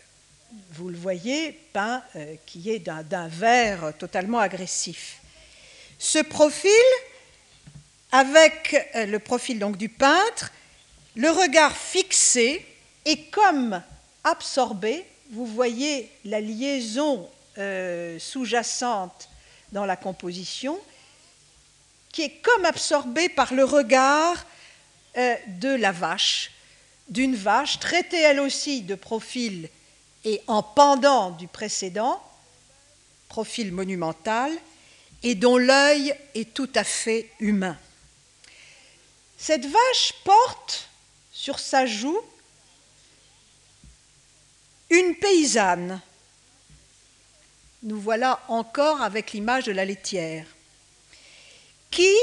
vous 0.72 0.90
le 0.90 0.98
voyez, 0.98 1.54
peint, 1.74 2.04
euh, 2.16 2.36
qui 2.46 2.70
est 2.70 2.80
d'un 2.80 3.28
vert 3.28 3.94
totalement 3.98 4.40
agressif. 4.40 5.20
Ce 5.98 6.20
profil, 6.20 6.72
avec 8.12 8.76
euh, 8.96 9.06
le 9.06 9.20
profil 9.20 9.60
donc 9.60 9.78
du 9.78 9.90
peintre, 9.90 10.52
le 11.16 11.30
regard 11.30 11.76
fixé 11.76 12.66
et 13.06 13.24
comme 13.26 13.82
absorbé, 14.24 15.06
vous 15.32 15.46
voyez 15.46 16.12
la 16.26 16.40
liaison 16.40 17.30
sous-jacente 18.20 19.30
dans 19.72 19.86
la 19.86 19.96
composition, 19.96 20.80
qui 22.18 22.24
est 22.24 22.42
comme 22.42 22.66
absorbée 22.66 23.30
par 23.30 23.54
le 23.54 23.64
regard 23.64 24.44
de 25.16 25.76
la 25.76 25.92
vache 25.92 26.50
d'une 27.10 27.36
vache, 27.36 27.78
traitée 27.78 28.20
elle 28.20 28.40
aussi 28.40 28.82
de 28.82 28.96
profil 28.96 29.70
et 30.26 30.42
en 30.48 30.64
pendant 30.64 31.30
du 31.30 31.48
précédent, 31.48 32.20
profil 33.30 33.72
monumental, 33.72 34.52
et 35.22 35.36
dont 35.36 35.58
l'œil 35.58 36.12
est 36.34 36.56
tout 36.56 36.72
à 36.74 36.84
fait 36.84 37.30
humain. 37.40 37.78
Cette 39.38 39.68
vache 39.68 40.14
porte 40.24 40.90
sur 41.32 41.60
sa 41.60 41.86
joue 41.86 42.20
une 44.90 45.14
paysanne. 45.18 46.02
Nous 47.84 48.02
voilà 48.02 48.44
encore 48.48 49.04
avec 49.04 49.34
l'image 49.34 49.66
de 49.66 49.72
la 49.72 49.86
laitière, 49.86 50.48
qui 51.98 52.16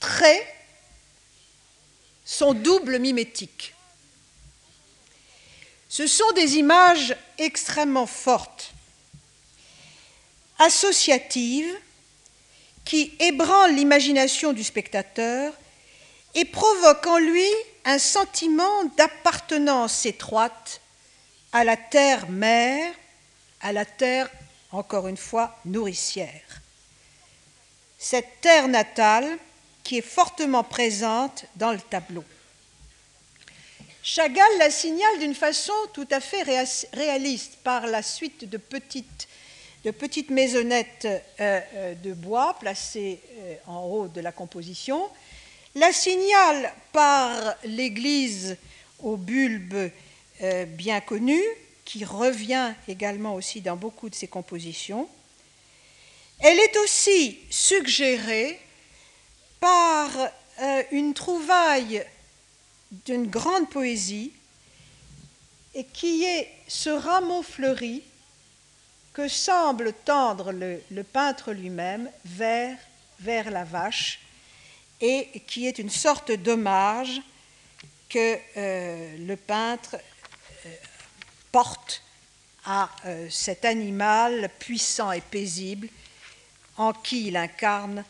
traite 0.00 0.48
son 2.24 2.54
double 2.54 2.98
mimétique. 2.98 3.72
Ce 5.88 6.08
sont 6.08 6.32
des 6.32 6.56
images 6.56 7.14
extrêmement 7.38 8.08
fortes, 8.08 8.72
associatives, 10.58 11.72
qui 12.84 13.14
ébranlent 13.20 13.76
l'imagination 13.76 14.52
du 14.52 14.64
spectateur 14.64 15.52
et 16.34 16.44
provoquent 16.44 17.06
en 17.06 17.18
lui 17.18 17.48
un 17.84 18.00
sentiment 18.00 18.86
d'appartenance 18.96 20.04
étroite 20.04 20.80
à 21.52 21.62
la 21.62 21.76
terre 21.76 22.28
mère, 22.28 22.92
à 23.60 23.70
la 23.70 23.84
terre, 23.84 24.28
encore 24.72 25.06
une 25.06 25.16
fois, 25.16 25.56
nourricière. 25.64 26.59
Cette 28.02 28.40
terre 28.40 28.66
natale 28.66 29.38
qui 29.84 29.98
est 29.98 30.00
fortement 30.00 30.64
présente 30.64 31.44
dans 31.56 31.70
le 31.70 31.78
tableau. 31.78 32.24
Chagall 34.02 34.48
la 34.58 34.70
signale 34.70 35.18
d'une 35.18 35.34
façon 35.34 35.74
tout 35.92 36.08
à 36.10 36.18
fait 36.18 36.42
réaliste 36.94 37.58
par 37.62 37.86
la 37.86 38.02
suite 38.02 38.48
de 38.48 38.56
petites, 38.56 40.30
maisonnettes 40.30 41.04
euh, 41.04 41.60
euh, 41.74 41.94
de 41.94 42.14
bois 42.14 42.56
placées 42.58 43.20
euh, 43.36 43.56
en 43.66 43.82
haut 43.82 44.08
de 44.08 44.22
la 44.22 44.32
composition, 44.32 45.06
la 45.74 45.92
signale 45.92 46.72
par 46.92 47.54
l'église 47.64 48.56
au 49.00 49.18
bulbe 49.18 49.90
bien 50.68 51.02
connu, 51.02 51.38
qui 51.84 52.06
revient 52.06 52.72
également 52.88 53.34
aussi 53.34 53.60
dans 53.60 53.76
beaucoup 53.76 54.08
de 54.08 54.14
ses 54.14 54.26
compositions. 54.26 55.06
Elle 56.42 56.58
est 56.58 56.76
aussi 56.78 57.38
suggérée 57.50 58.58
par 59.60 60.10
une 60.90 61.12
trouvaille 61.12 62.04
d'une 62.90 63.26
grande 63.26 63.68
poésie 63.68 64.32
et 65.74 65.84
qui 65.84 66.24
est 66.24 66.50
ce 66.66 66.90
rameau 66.90 67.42
fleuri 67.42 68.02
que 69.12 69.28
semble 69.28 69.92
tendre 69.92 70.52
le, 70.52 71.02
peintre 71.02 71.52
lui-même 71.52 72.10
vers, 72.24 72.76
vers 73.20 73.50
la 73.50 73.64
vache 73.64 74.20
et 75.00 75.42
qui 75.46 75.66
est 75.66 75.78
une 75.78 75.90
sorte 75.90 76.32
d'hommage 76.32 77.20
que 78.08 78.38
euh, 78.56 79.16
le 79.18 79.36
peintre 79.36 79.96
euh, 80.66 80.74
porte 81.52 82.02
à 82.64 82.90
euh, 83.06 83.28
cet 83.30 83.64
animal 83.64 84.50
puissant 84.58 85.12
et 85.12 85.20
paisible 85.20 85.88
en 86.80 86.94
qui 86.94 87.26
il 87.26 87.36
incarne 87.36 88.04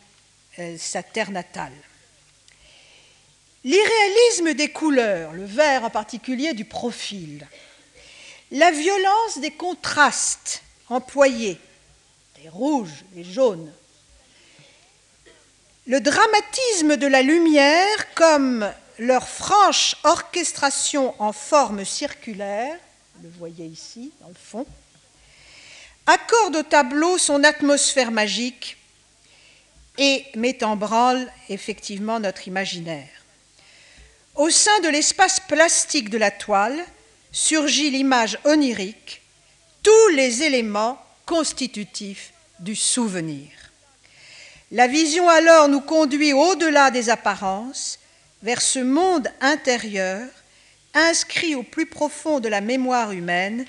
sa 0.77 1.03
terre 1.03 1.29
natale. 1.29 1.73
L'irréalisme 3.65 4.53
des 4.53 4.71
couleurs, 4.71 5.33
le 5.33 5.43
vert 5.43 5.83
en 5.83 5.89
particulier 5.89 6.53
du 6.53 6.63
profil, 6.63 7.45
la 8.49 8.71
violence 8.71 9.39
des 9.39 9.51
contrastes 9.51 10.63
employés, 10.87 11.59
des 12.41 12.47
rouges, 12.47 13.03
des 13.11 13.25
jaunes, 13.25 13.71
le 15.85 15.99
dramatisme 15.99 16.95
de 16.95 17.07
la 17.07 17.23
lumière 17.23 18.13
comme 18.13 18.71
leur 18.99 19.27
franche 19.27 19.97
orchestration 20.05 21.13
en 21.21 21.33
forme 21.33 21.83
circulaire, 21.83 22.77
le 23.21 23.29
voyez 23.37 23.65
ici 23.65 24.13
dans 24.21 24.29
le 24.29 24.33
fond, 24.33 24.65
accorde 26.05 26.55
au 26.55 26.63
tableau 26.63 27.17
son 27.17 27.43
atmosphère 27.43 28.11
magique 28.11 28.77
et 29.97 30.25
met 30.35 30.63
en 30.63 30.75
branle 30.75 31.31
effectivement 31.49 32.19
notre 32.19 32.47
imaginaire. 32.47 33.09
Au 34.35 34.49
sein 34.49 34.79
de 34.81 34.89
l'espace 34.89 35.39
plastique 35.39 36.09
de 36.09 36.17
la 36.17 36.31
toile 36.31 36.83
surgit 37.31 37.89
l'image 37.89 38.39
onirique, 38.45 39.21
tous 39.83 40.07
les 40.15 40.43
éléments 40.43 41.03
constitutifs 41.25 42.33
du 42.59 42.75
souvenir. 42.75 43.49
La 44.71 44.87
vision 44.87 45.27
alors 45.27 45.67
nous 45.67 45.81
conduit 45.81 46.33
au-delà 46.33 46.91
des 46.91 47.09
apparences, 47.09 47.99
vers 48.41 48.61
ce 48.61 48.79
monde 48.79 49.27
intérieur, 49.41 50.27
inscrit 50.93 51.55
au 51.55 51.63
plus 51.63 51.85
profond 51.85 52.39
de 52.39 52.47
la 52.47 52.61
mémoire 52.61 53.11
humaine 53.11 53.65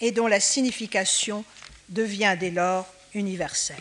et 0.00 0.12
dont 0.12 0.26
la 0.26 0.40
signification 0.40 1.44
devient 1.90 2.36
dès 2.38 2.50
lors 2.50 2.86
universelle. 3.14 3.76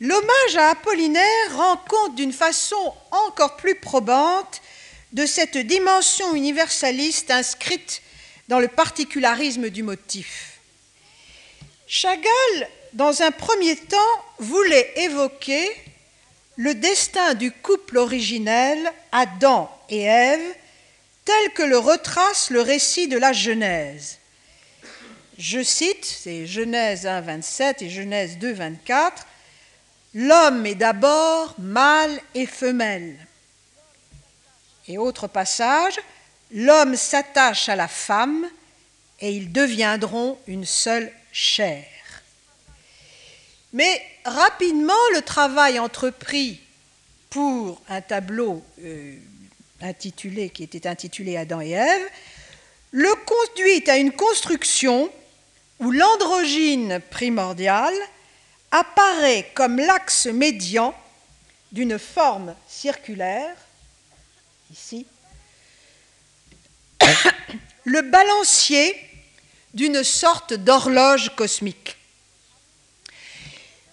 L'hommage 0.00 0.56
à 0.56 0.70
Apollinaire 0.70 1.56
rend 1.56 1.76
compte 1.76 2.16
d'une 2.16 2.32
façon 2.32 2.94
encore 3.10 3.56
plus 3.56 3.76
probante 3.76 4.60
de 5.12 5.24
cette 5.26 5.56
dimension 5.56 6.34
universaliste 6.34 7.30
inscrite 7.30 8.02
dans 8.48 8.58
le 8.58 8.68
particularisme 8.68 9.70
du 9.70 9.82
motif. 9.82 10.60
Chagall 11.86 12.68
dans 12.96 13.20
un 13.20 13.30
premier 13.30 13.76
temps, 13.76 14.24
voulait 14.38 14.90
évoquer 14.96 15.68
le 16.56 16.74
destin 16.74 17.34
du 17.34 17.52
couple 17.52 17.98
originel, 17.98 18.90
Adam 19.12 19.70
et 19.90 20.00
Ève, 20.00 20.54
tel 21.26 21.52
que 21.52 21.62
le 21.62 21.76
retrace 21.76 22.48
le 22.48 22.62
récit 22.62 23.06
de 23.06 23.18
la 23.18 23.34
Genèse. 23.34 24.16
Je 25.38 25.62
cite, 25.62 26.04
c'est 26.04 26.46
Genèse 26.46 27.06
1, 27.06 27.20
27 27.20 27.82
et 27.82 27.90
Genèse 27.90 28.38
2, 28.38 28.52
24, 28.52 29.26
L'homme 30.14 30.64
est 30.64 30.76
d'abord 30.76 31.54
mâle 31.58 32.18
et 32.34 32.46
femelle. 32.46 33.16
Et 34.88 34.96
autre 34.96 35.26
passage, 35.26 35.98
L'homme 36.52 36.94
s'attache 36.96 37.68
à 37.68 37.76
la 37.76 37.88
femme 37.88 38.46
et 39.20 39.32
ils 39.32 39.50
deviendront 39.50 40.38
une 40.46 40.64
seule 40.64 41.12
chair. 41.32 41.84
Mais 43.72 44.00
rapidement, 44.24 44.94
le 45.14 45.22
travail 45.22 45.78
entrepris 45.78 46.60
pour 47.30 47.82
un 47.88 48.00
tableau 48.00 48.62
euh, 48.82 49.16
intitulé, 49.82 50.50
qui 50.50 50.62
était 50.62 50.86
intitulé 50.86 51.36
Adam 51.36 51.60
et 51.60 51.70
Ève, 51.70 52.08
le 52.92 53.12
conduit 53.26 53.90
à 53.90 53.96
une 53.96 54.12
construction 54.12 55.10
où 55.80 55.90
l'androgyne 55.90 57.00
primordial 57.10 57.94
apparaît 58.70 59.50
comme 59.54 59.78
l'axe 59.78 60.26
médian 60.26 60.94
d'une 61.72 61.98
forme 61.98 62.54
circulaire, 62.68 63.56
ici, 64.72 65.06
le 67.84 68.02
balancier 68.02 68.94
d'une 69.74 70.02
sorte 70.02 70.54
d'horloge 70.54 71.34
cosmique. 71.36 71.96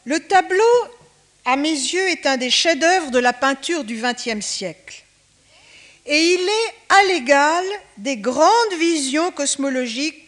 Le 0.05 0.19
tableau, 0.19 0.63
à 1.45 1.55
mes 1.55 1.69
yeux, 1.69 2.09
est 2.09 2.25
un 2.25 2.37
des 2.37 2.49
chefs-d'œuvre 2.49 3.11
de 3.11 3.19
la 3.19 3.33
peinture 3.33 3.83
du 3.83 4.01
XXe 4.01 4.45
siècle. 4.45 5.03
Et 6.05 6.33
il 6.33 6.41
est 6.41 6.73
à 6.89 7.03
l'égal 7.05 7.63
des 7.97 8.17
grandes 8.17 8.73
visions 8.79 9.31
cosmologiques 9.31 10.22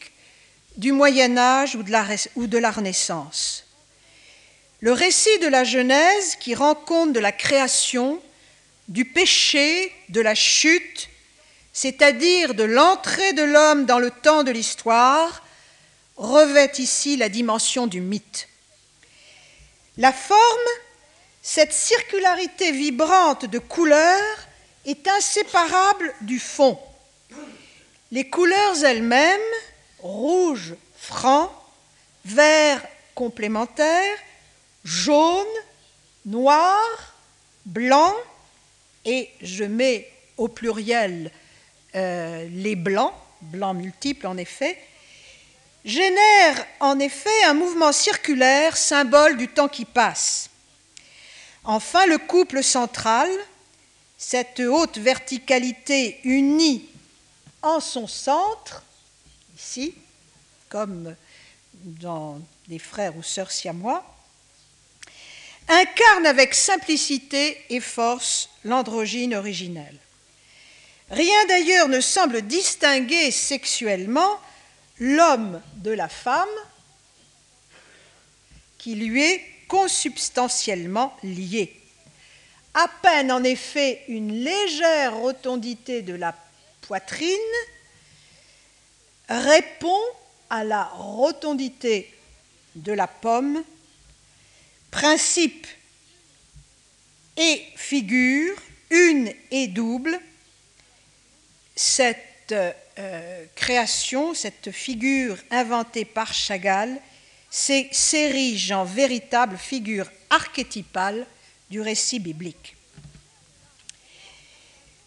du 0.78 0.92
Moyen 0.92 1.38
Âge 1.38 1.76
ou 1.76 1.84
de, 1.84 2.58
la, 2.58 2.72
Renaissance. 2.72 3.66
Le 4.82 4.92
récit 4.92 5.40
de 5.40 5.48
la 5.48 5.64
Genèse 5.64 6.36
qui 6.36 6.56
rend 6.56 6.76
compte 6.76 7.14
de 7.14 7.20
la 7.20 7.32
création, 7.32 8.22
du 8.88 9.06
péché, 9.06 9.92
de 10.10 10.22
la 10.22 10.36
chute, 10.36 11.10
c'est-à-dire 11.74 12.54
de 12.54 12.64
l'entrée 12.64 13.34
de 13.34 13.44
l'homme 13.44 13.86
dans 13.86 14.00
le 14.00 14.12
temps 14.12 14.44
de 14.44 14.52
l'histoire, 14.52 15.44
revêt 16.18 16.72
ici 16.78 17.18
la 17.18 17.30
dimension 17.30 17.88
du 17.88 18.02
mythe. 18.02 18.48
La 19.98 20.12
forme, 20.12 20.40
cette 21.42 21.74
circularité 21.74 22.72
vibrante 22.72 23.46
de 23.46 23.60
couleurs, 23.60 24.48
est 24.86 25.08
inséparable 25.08 26.14
du 26.22 26.40
fond. 26.40 26.78
Les 28.12 28.30
couleurs 28.30 28.84
elles-mêmes, 28.84 29.40
rouge, 30.06 30.76
franc, 30.96 31.52
vert 32.24 32.82
complémentaire, 33.16 34.18
jaune, 34.84 35.46
noir, 36.26 36.78
blanc, 37.66 38.14
et 39.04 39.30
je 39.42 39.64
mets 39.64 40.12
au 40.38 40.48
pluriel 40.48 41.32
euh, 41.96 42.48
les 42.52 42.76
blancs, 42.76 43.14
blancs 43.42 43.76
multiples 43.76 44.28
en 44.28 44.38
effet, 44.38 44.78
génère 45.84 46.66
en 46.80 47.00
effet 47.00 47.44
un 47.46 47.54
mouvement 47.54 47.92
circulaire, 47.92 48.78
symbole 48.78 49.38
du 49.38 49.48
temps 49.48 49.68
qui 49.68 49.86
passe. 49.86 50.50
Enfin, 51.64 52.06
le 52.06 52.20
couple 52.20 52.64
central, 52.64 53.30
cette 54.18 54.60
haute 54.60 54.98
verticalité 54.98 56.20
unie 56.24 56.90
en 57.64 57.80
son 57.80 58.08
centre, 58.08 58.84
ici, 59.58 59.94
comme 60.70 61.16
dans 61.74 62.40
des 62.68 62.80
frères 62.80 63.16
ou 63.18 63.24
sœurs 63.24 63.52
siamois, 63.52 64.04
incarne 65.68 66.26
avec 66.26 66.54
simplicité 66.54 67.64
et 67.70 67.80
force 67.80 68.50
l'androgyne 68.64 69.36
originelle. 69.36 69.98
Rien 71.10 71.46
d'ailleurs 71.48 71.88
ne 71.88 72.02
semble 72.02 72.42
distinguer 72.42 73.32
sexuellement 73.32 74.40
l'homme 75.00 75.62
de 75.76 75.92
la 75.92 76.10
femme 76.10 76.48
qui 78.78 78.96
lui 78.96 79.24
est 79.24 79.44
consubstantiellement 79.68 81.16
lié. 81.24 81.74
À 82.74 82.88
peine 83.02 83.32
en 83.32 83.44
effet 83.44 84.04
une 84.08 84.44
légère 84.44 85.16
rotondité 85.16 86.02
de 86.02 86.14
la 86.14 86.36
poitrine 86.82 87.30
répond 89.30 90.02
à 90.50 90.64
la 90.64 90.84
rotondité 90.84 92.14
de 92.76 92.92
la 92.92 93.08
pomme, 93.08 93.64
principe 94.92 95.68
et 97.38 97.62
figure, 97.76 98.56
une 98.90 99.32
et 99.52 99.68
double, 99.68 100.20
cette 101.76 102.54
euh, 102.54 103.46
création, 103.56 104.34
cette 104.34 104.72
figure 104.72 105.38
inventée 105.52 106.06
par 106.06 106.34
Chagall, 106.34 107.00
s'érige 107.50 108.72
en 108.72 108.84
véritable 108.84 109.58
figure 109.58 110.10
archétypale 110.30 111.26
du 111.70 111.82
récit 111.82 112.20
biblique. 112.20 112.76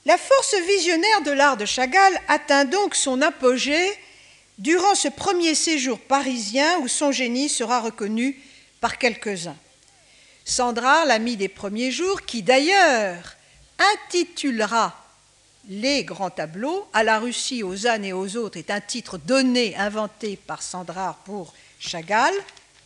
La 0.07 0.16
force 0.16 0.55
visionnaire 0.66 1.23
de 1.23 1.31
l'art 1.31 1.59
de 1.59 1.66
Chagall 1.66 2.19
atteint 2.29 2.64
donc 2.64 2.95
son 2.95 3.21
apogée 3.21 3.91
durant 4.59 4.94
ce 4.94 5.09
premier 5.09 5.54
séjour 5.54 5.98
parisien 5.98 6.78
où 6.80 6.88
son 6.88 7.12
génie 7.12 7.48
sera 7.48 7.80
reconnu 7.80 8.40
par 8.80 8.98
quelques-uns. 8.98 9.56
Sandra, 10.44 11.04
l'ami 11.04 11.36
des 11.36 11.48
premiers 11.48 11.90
jours, 11.90 12.22
qui 12.22 12.42
d'ailleurs 12.42 13.36
intitulera 13.78 14.96
les 15.68 16.04
grands 16.04 16.30
tableaux. 16.30 16.88
À 16.92 17.02
la 17.04 17.18
Russie, 17.18 17.62
aux 17.62 17.86
ânes 17.86 18.04
et 18.04 18.12
aux 18.12 18.36
autres 18.36 18.59
est 18.59 18.70
un 18.70 18.80
titre 18.80 19.18
donné, 19.18 19.76
inventé 19.76 20.36
par 20.36 20.62
Sandrard 20.62 21.16
pour 21.18 21.54
Chagall, 21.78 22.34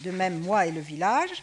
de 0.00 0.10
même 0.10 0.40
moi 0.40 0.66
et 0.66 0.72
le 0.72 0.80
village. 0.80 1.42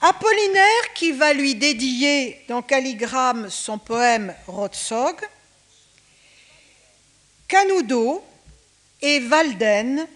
Apollinaire 0.00 0.92
qui 0.94 1.12
va 1.12 1.32
lui 1.32 1.54
dédier 1.54 2.42
dans 2.48 2.62
calligramme 2.62 3.48
son 3.50 3.78
poème 3.78 4.34
Rotsog. 4.48 5.16
Canudo 7.46 8.24
et 9.02 9.20
Walden, 9.20 10.06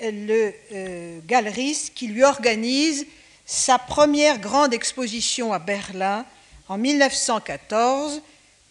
le 0.00 0.54
euh, 0.72 1.18
galeriste 1.26 1.92
qui 1.94 2.06
lui 2.06 2.22
organise 2.22 3.06
sa 3.44 3.78
première 3.78 4.38
grande 4.38 4.72
exposition 4.72 5.52
à 5.52 5.58
Berlin 5.58 6.24
en 6.68 6.78
1914, 6.78 8.22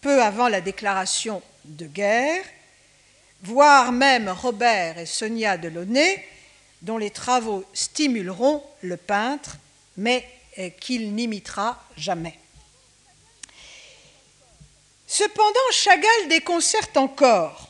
peu 0.02 0.24
avant 0.24 0.48
la 0.48 0.62
déclaration 0.62 1.42
de 1.66 1.86
guerre, 1.86 2.46
voire 3.44 3.92
même 3.92 4.30
Robert 4.30 4.98
et 4.98 5.06
Sonia 5.06 5.58
Delaunay, 5.58 6.24
dont 6.82 6.98
les 6.98 7.10
travaux 7.10 7.66
stimuleront 7.74 8.64
le 8.82 8.96
peintre, 8.96 9.58
mais 9.98 10.26
euh, 10.60 10.70
qu'il 10.80 11.14
n'imitera 11.14 11.84
jamais. 11.98 12.38
Cependant, 15.06 15.72
Chagall 15.72 16.28
déconcerte 16.30 16.96
encore. 16.96 17.67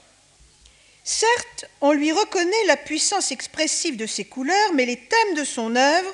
Certes, 1.09 1.63
on 1.79 1.93
lui 1.93 2.11
reconnaît 2.11 2.65
la 2.65 2.75
puissance 2.75 3.31
expressive 3.31 3.95
de 3.95 4.05
ses 4.05 4.25
couleurs, 4.25 4.73
mais 4.73 4.85
les 4.85 4.99
thèmes 4.99 5.35
de 5.37 5.45
son 5.45 5.73
œuvre 5.77 6.13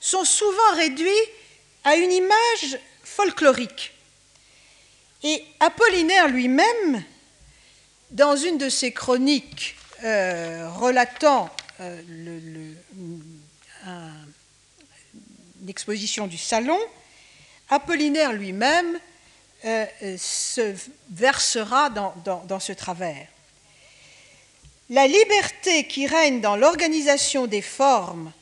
sont 0.00 0.24
souvent 0.24 0.74
réduits 0.76 1.10
à 1.84 1.96
une 1.96 2.10
image 2.10 2.78
folklorique. 3.02 3.92
Et 5.24 5.44
Apollinaire 5.60 6.28
lui-même, 6.28 7.04
dans 8.12 8.34
une 8.34 8.56
de 8.56 8.70
ses 8.70 8.92
chroniques 8.92 9.76
euh, 10.02 10.70
relatant 10.70 11.50
euh, 11.80 12.00
l'exposition 15.66 16.28
du 16.28 16.38
salon, 16.38 16.80
Apollinaire 17.68 18.32
lui-même 18.32 18.98
euh, 19.66 19.84
se 20.16 20.74
versera 21.10 21.90
dans 21.90 22.60
ce 22.60 22.72
travers. 22.72 23.28
La 24.90 25.06
liberté 25.06 25.86
qui 25.86 26.06
règne 26.06 26.40
dans 26.40 26.56
l'organisation 26.56 27.46
des 27.46 27.62
formes 27.62 28.32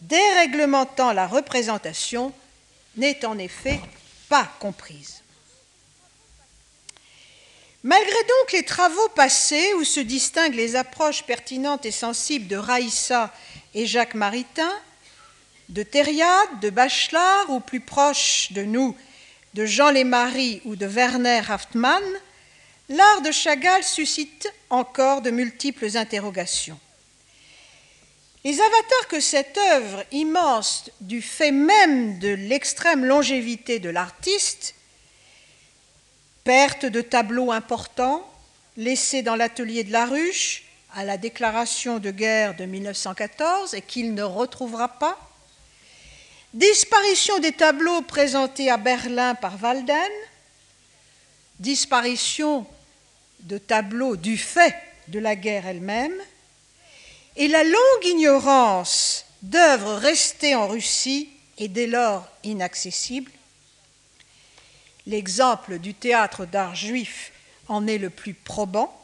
déréglementant 0.00 1.12
la 1.12 1.26
représentation 1.26 2.32
n'est 2.96 3.24
en 3.24 3.38
effet 3.38 3.80
pas 4.28 4.50
comprise. 4.60 5.22
Malgré 7.82 8.12
donc 8.12 8.52
les 8.52 8.62
travaux 8.62 9.08
passés 9.10 9.74
où 9.74 9.84
se 9.84 10.00
distinguent 10.00 10.54
les 10.54 10.74
approches 10.74 11.22
pertinentes 11.24 11.84
et 11.84 11.90
sensibles 11.90 12.48
de 12.48 12.56
Raïssa 12.56 13.30
et 13.74 13.84
Jacques 13.84 14.14
Maritain, 14.14 14.72
de 15.68 15.82
Thériade, 15.82 16.60
de 16.60 16.70
Bachelard 16.70 17.50
ou 17.50 17.60
plus 17.60 17.80
proche 17.80 18.52
de 18.52 18.62
nous, 18.62 18.96
de 19.52 19.66
Jean 19.66 19.90
Lémarie 19.90 20.62
ou 20.64 20.76
de 20.76 20.86
Werner 20.86 21.42
Haftmann, 21.46 22.02
l'art 22.88 23.20
de 23.20 23.30
Chagall 23.30 23.84
suscite 23.84 24.50
encore 24.74 25.22
de 25.22 25.30
multiples 25.30 25.96
interrogations. 25.96 26.78
Les 28.44 28.60
avatars 28.60 29.08
que 29.08 29.20
cette 29.20 29.56
œuvre 29.56 30.04
immense, 30.12 30.90
du 31.00 31.22
fait 31.22 31.50
même 31.50 32.18
de 32.18 32.28
l'extrême 32.28 33.04
longévité 33.04 33.78
de 33.78 33.88
l'artiste, 33.88 34.74
perte 36.44 36.84
de 36.84 37.00
tableaux 37.00 37.52
importants 37.52 38.30
laissés 38.76 39.22
dans 39.22 39.36
l'atelier 39.36 39.82
de 39.82 39.92
la 39.92 40.04
ruche 40.04 40.64
à 40.94 41.04
la 41.04 41.16
déclaration 41.16 41.98
de 41.98 42.10
guerre 42.10 42.54
de 42.54 42.66
1914 42.66 43.74
et 43.74 43.80
qu'il 43.80 44.14
ne 44.14 44.22
retrouvera 44.22 44.88
pas, 44.88 45.18
disparition 46.52 47.38
des 47.38 47.52
tableaux 47.52 48.02
présentés 48.02 48.70
à 48.70 48.76
Berlin 48.76 49.34
par 49.34 49.60
Walden, 49.62 50.12
disparition 51.58 52.66
de 53.44 53.58
tableaux 53.58 54.16
du 54.16 54.36
fait 54.36 54.74
de 55.08 55.18
la 55.18 55.36
guerre 55.36 55.66
elle-même, 55.66 56.14
et 57.36 57.48
la 57.48 57.64
longue 57.64 58.04
ignorance 58.04 59.24
d'œuvres 59.42 59.94
restées 59.94 60.54
en 60.54 60.68
Russie 60.68 61.28
et 61.58 61.68
dès 61.68 61.86
lors 61.86 62.26
inaccessibles. 62.42 63.30
L'exemple 65.06 65.78
du 65.78 65.94
théâtre 65.94 66.46
d'art 66.46 66.74
juif 66.74 67.32
en 67.68 67.86
est 67.86 67.98
le 67.98 68.10
plus 68.10 68.34
probant, 68.34 68.94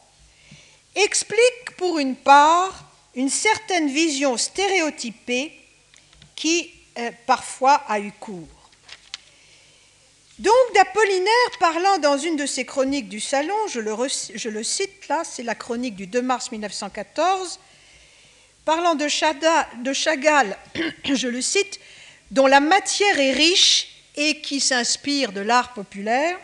explique 0.94 1.76
pour 1.76 1.98
une 1.98 2.16
part 2.16 2.84
une 3.14 3.28
certaine 3.28 3.88
vision 3.88 4.36
stéréotypée 4.36 5.52
qui 6.36 6.70
euh, 6.98 7.10
parfois 7.26 7.74
a 7.88 8.00
eu 8.00 8.12
cours. 8.12 8.59
Donc 10.40 10.54
d'Apollinaire 10.74 11.58
parlant 11.58 11.98
dans 11.98 12.16
une 12.16 12.36
de 12.36 12.46
ses 12.46 12.64
chroniques 12.64 13.10
du 13.10 13.20
Salon, 13.20 13.54
je 13.68 13.78
le, 13.78 14.62
cite 14.64 15.06
là, 15.08 15.20
c'est 15.22 15.42
la 15.42 15.54
chronique 15.54 15.96
du 15.96 16.06
2 16.06 16.22
mars 16.22 16.50
1914, 16.50 17.60
parlant 18.64 18.94
de, 18.94 19.04
de 19.82 19.92
Chagall, 19.92 20.56
je 21.04 21.28
le 21.28 21.42
cite, 21.42 21.78
dont 22.30 22.46
la 22.46 22.60
matière 22.60 23.20
est 23.20 23.32
riche 23.32 23.88
et 24.16 24.40
qui 24.40 24.60
s'inspire 24.60 25.32
de 25.32 25.42
l'art 25.42 25.74
populaire, 25.74 26.38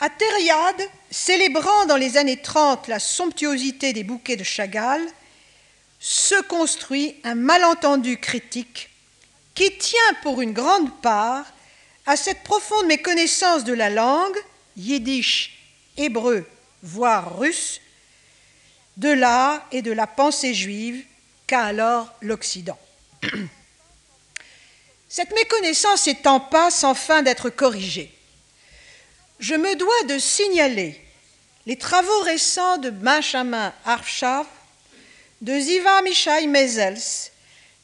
à 0.00 0.10
Thériade, 0.10 0.90
célébrant 1.10 1.86
dans 1.86 1.96
les 1.96 2.18
années 2.18 2.42
30 2.42 2.88
la 2.88 2.98
somptuosité 2.98 3.94
des 3.94 4.04
bouquets 4.04 4.36
de 4.36 4.44
Chagall, 4.44 5.00
se 6.00 6.38
construit 6.42 7.16
un 7.24 7.34
malentendu 7.34 8.18
critique 8.18 8.90
qui 9.54 9.74
tient 9.78 10.14
pour 10.22 10.42
une 10.42 10.52
grande 10.52 10.94
part 11.00 11.46
à 12.06 12.16
cette 12.16 12.42
profonde 12.42 12.86
méconnaissance 12.86 13.64
de 13.64 13.72
la 13.72 13.90
langue, 13.90 14.36
yiddish, 14.76 15.58
hébreu, 15.96 16.46
voire 16.82 17.38
russe, 17.38 17.80
de 18.96 19.10
l'art 19.10 19.66
et 19.72 19.82
de 19.82 19.92
la 19.92 20.06
pensée 20.06 20.54
juive 20.54 21.04
qu'a 21.46 21.64
alors 21.64 22.12
l'Occident. 22.20 22.78
Cette 25.08 25.32
méconnaissance 25.34 26.06
étant 26.06 26.40
pas 26.40 26.70
sans 26.70 26.94
fin 26.94 27.22
d'être 27.22 27.50
corrigée, 27.50 28.12
je 29.38 29.54
me 29.54 29.74
dois 29.76 30.02
de 30.08 30.18
signaler 30.18 31.00
les 31.66 31.76
travaux 31.76 32.20
récents 32.20 32.78
de 32.78 32.90
Benjamin 32.90 33.72
Arfschav, 33.84 34.46
de 35.40 35.58
Ziva 35.58 36.02
Mishai 36.02 36.46
Mezels, 36.46 37.30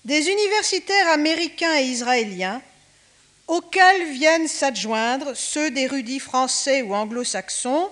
des 0.04 0.28
universitaires 0.28 1.08
américains 1.08 1.78
et 1.78 1.84
israéliens 1.84 2.62
auxquels 3.50 4.12
viennent 4.12 4.46
s'adjoindre 4.46 5.34
ceux 5.34 5.72
d'érudits 5.72 6.20
français 6.20 6.82
ou 6.82 6.94
anglo-saxons. 6.94 7.90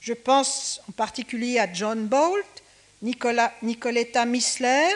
Je 0.00 0.14
pense 0.14 0.80
en 0.88 0.92
particulier 0.92 1.58
à 1.58 1.70
John 1.70 2.06
Bolt, 2.06 2.46
Nicoletta 3.02 4.24
Missler 4.24 4.94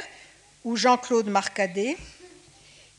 ou 0.64 0.76
Jean-Claude 0.76 1.28
Marcadet, 1.28 1.98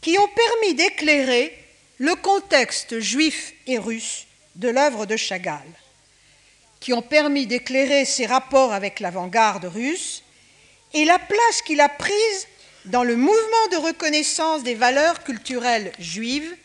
qui 0.02 0.20
ont 0.20 0.28
permis 0.28 0.76
d'éclairer 0.76 1.52
le 1.98 2.14
contexte 2.14 3.00
juif 3.00 3.54
et 3.66 3.80
russe 3.80 4.28
de 4.56 4.70
l'œuvre 4.70 5.08
de 5.08 5.18
Chagall, 5.18 5.68
qui 6.80 6.94
ont 6.94 7.02
permis 7.02 7.48
d'éclairer 7.48 8.06
ses 8.06 8.28
rapports 8.28 8.72
avec 8.72 9.00
l'avant-garde 9.00 9.66
russe 9.66 10.22
et 10.94 11.06
la 11.06 11.18
place 11.18 11.64
qu'il 11.66 11.82
a 11.82 11.90
prise 11.90 12.48
dans 12.86 13.04
le 13.04 13.16
mouvement 13.16 13.68
de 13.72 13.78
reconnaissance 13.78 14.64
des 14.64 14.76
valeurs 14.76 15.24
culturelles 15.24 15.92
juives 16.00 16.56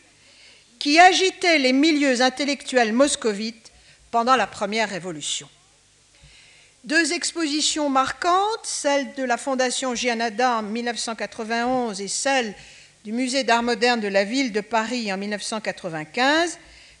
qui 0.79 0.99
agitait 0.99 1.59
les 1.59 1.73
milieux 1.73 2.21
intellectuels 2.21 2.93
moscovites 2.93 3.71
pendant 4.11 4.35
la 4.35 4.47
première 4.47 4.89
révolution. 4.89 5.49
Deux 6.83 7.13
expositions 7.13 7.89
marquantes, 7.89 8.63
celle 8.63 9.13
de 9.15 9.23
la 9.23 9.37
Fondation 9.37 9.93
Gianada 9.93 10.59
en 10.59 10.63
1991 10.63 11.99
et 11.99 12.07
celle 12.07 12.55
du 13.03 13.11
Musée 13.11 13.43
d'art 13.43 13.63
moderne 13.63 13.99
de 13.99 14.07
la 14.07 14.23
ville 14.23 14.51
de 14.51 14.61
Paris 14.61 15.11
en 15.11 15.17
1995, 15.17 16.57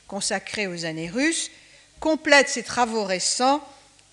consacrée 0.07 0.67
aux 0.67 0.85
années 0.85 1.09
russes, 1.09 1.51
complètent 1.99 2.49
ces 2.49 2.63
travaux 2.63 3.03
récents 3.03 3.63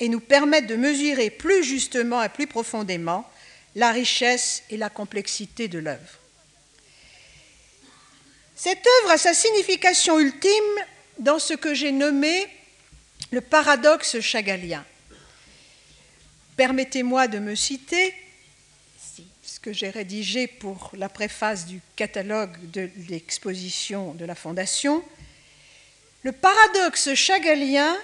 et 0.00 0.08
nous 0.08 0.20
permettent 0.20 0.66
de 0.66 0.76
mesurer 0.76 1.30
plus 1.30 1.64
justement 1.64 2.22
et 2.22 2.28
plus 2.28 2.46
profondément 2.46 3.26
la 3.74 3.90
richesse 3.90 4.62
et 4.70 4.76
la 4.76 4.90
complexité 4.90 5.68
de 5.68 5.78
l'œuvre. 5.78 6.18
Cette 8.56 8.86
œuvre 9.02 9.12
a 9.12 9.18
sa 9.18 9.34
signification 9.34 10.18
ultime 10.18 10.50
dans 11.18 11.38
ce 11.38 11.54
que 11.54 11.74
j'ai 11.74 11.92
nommé 11.92 12.46
le 13.30 13.40
paradoxe 13.40 14.20
chagallien. 14.20 14.84
Permettez-moi 16.56 17.26
de 17.26 17.40
me 17.40 17.56
citer 17.56 18.14
ce 19.42 19.58
que 19.60 19.72
j'ai 19.72 19.90
rédigé 19.90 20.46
pour 20.46 20.92
la 20.94 21.08
préface 21.08 21.66
du 21.66 21.80
catalogue 21.96 22.56
de 22.70 22.88
l'exposition 23.08 24.14
de 24.14 24.24
la 24.24 24.34
Fondation. 24.34 25.04
Le 26.22 26.32
paradoxe 26.32 27.14
chagalien 27.14 27.96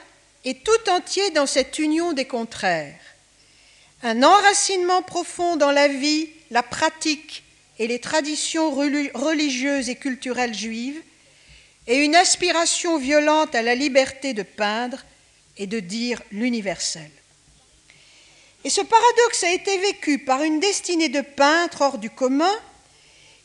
est 0.45 0.65
tout 0.65 0.91
entier 0.91 1.31
dans 1.31 1.47
cette 1.47 1.79
union 1.79 2.13
des 2.13 2.25
contraires. 2.25 2.99
Un 4.03 4.23
enracinement 4.23 5.03
profond 5.03 5.57
dans 5.57 5.71
la 5.71 5.89
vie, 5.89 6.31
la 6.51 6.63
pratique 6.63 7.45
et 7.79 7.87
les 7.87 7.99
traditions 7.99 8.71
religieuses 8.71 9.89
et 9.89 9.97
culturelles 9.97 10.55
juives, 10.55 11.01
et 11.87 11.97
une 11.97 12.15
aspiration 12.15 12.99
violente 12.99 13.55
à 13.55 13.63
la 13.63 13.75
liberté 13.75 14.33
de 14.33 14.43
peindre 14.43 15.05
et 15.57 15.67
de 15.67 15.81
dire 15.81 16.23
l'universel. 16.31 17.11
Et 18.65 18.71
ce 18.71 18.81
paradoxe 18.81 19.45
a 19.45 19.53
été 19.53 19.77
vécu 19.79 20.19
par 20.19 20.43
une 20.43 20.61
destinée 20.61 21.09
de 21.09 21.23
peintre 21.23 21.83
hors 21.83 21.99
du 21.99 22.11
commun 22.11 22.55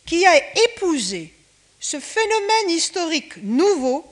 qui 0.05 0.25
a 0.25 0.37
épousé 0.65 1.33
ce 1.79 1.99
phénomène 1.99 2.69
historique 2.69 3.37
nouveau 3.43 4.05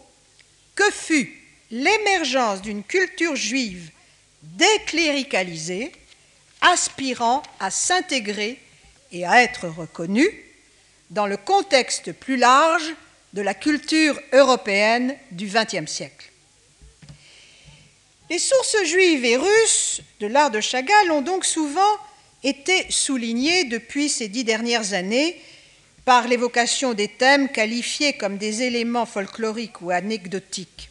que 0.75 0.89
fut 0.91 1.39
l'émergence 1.71 2.61
d'une 2.61 2.83
culture 2.83 3.35
juive 3.35 3.89
décléricalisée, 4.41 5.91
aspirant 6.63 7.43
à 7.59 7.69
s'intégrer 7.69 8.59
et 9.11 9.25
à 9.25 9.43
être 9.43 9.67
reconnue 9.67 10.29
dans 11.11 11.27
le 11.27 11.37
contexte 11.37 12.11
plus 12.11 12.37
large 12.37 12.95
de 13.33 13.41
la 13.41 13.53
culture 13.53 14.19
européenne 14.31 15.15
du 15.31 15.47
XXe 15.47 15.91
siècle. 15.91 16.29
Les 18.29 18.39
sources 18.39 18.83
juives 18.85 19.25
et 19.25 19.37
russes 19.37 20.01
de 20.19 20.27
l'art 20.27 20.49
de 20.49 20.61
Chagall 20.61 21.11
ont 21.11 21.21
donc 21.21 21.45
souvent 21.45 21.97
été 22.43 22.89
soulignées 22.89 23.65
depuis 23.65 24.09
ces 24.09 24.27
dix 24.27 24.43
dernières 24.43 24.93
années 24.93 25.39
par 26.05 26.27
l'évocation 26.27 26.93
des 26.93 27.07
thèmes 27.07 27.49
qualifiés 27.49 28.13
comme 28.13 28.37
des 28.37 28.63
éléments 28.63 29.05
folkloriques 29.05 29.81
ou 29.81 29.91
anecdotiques. 29.91 30.89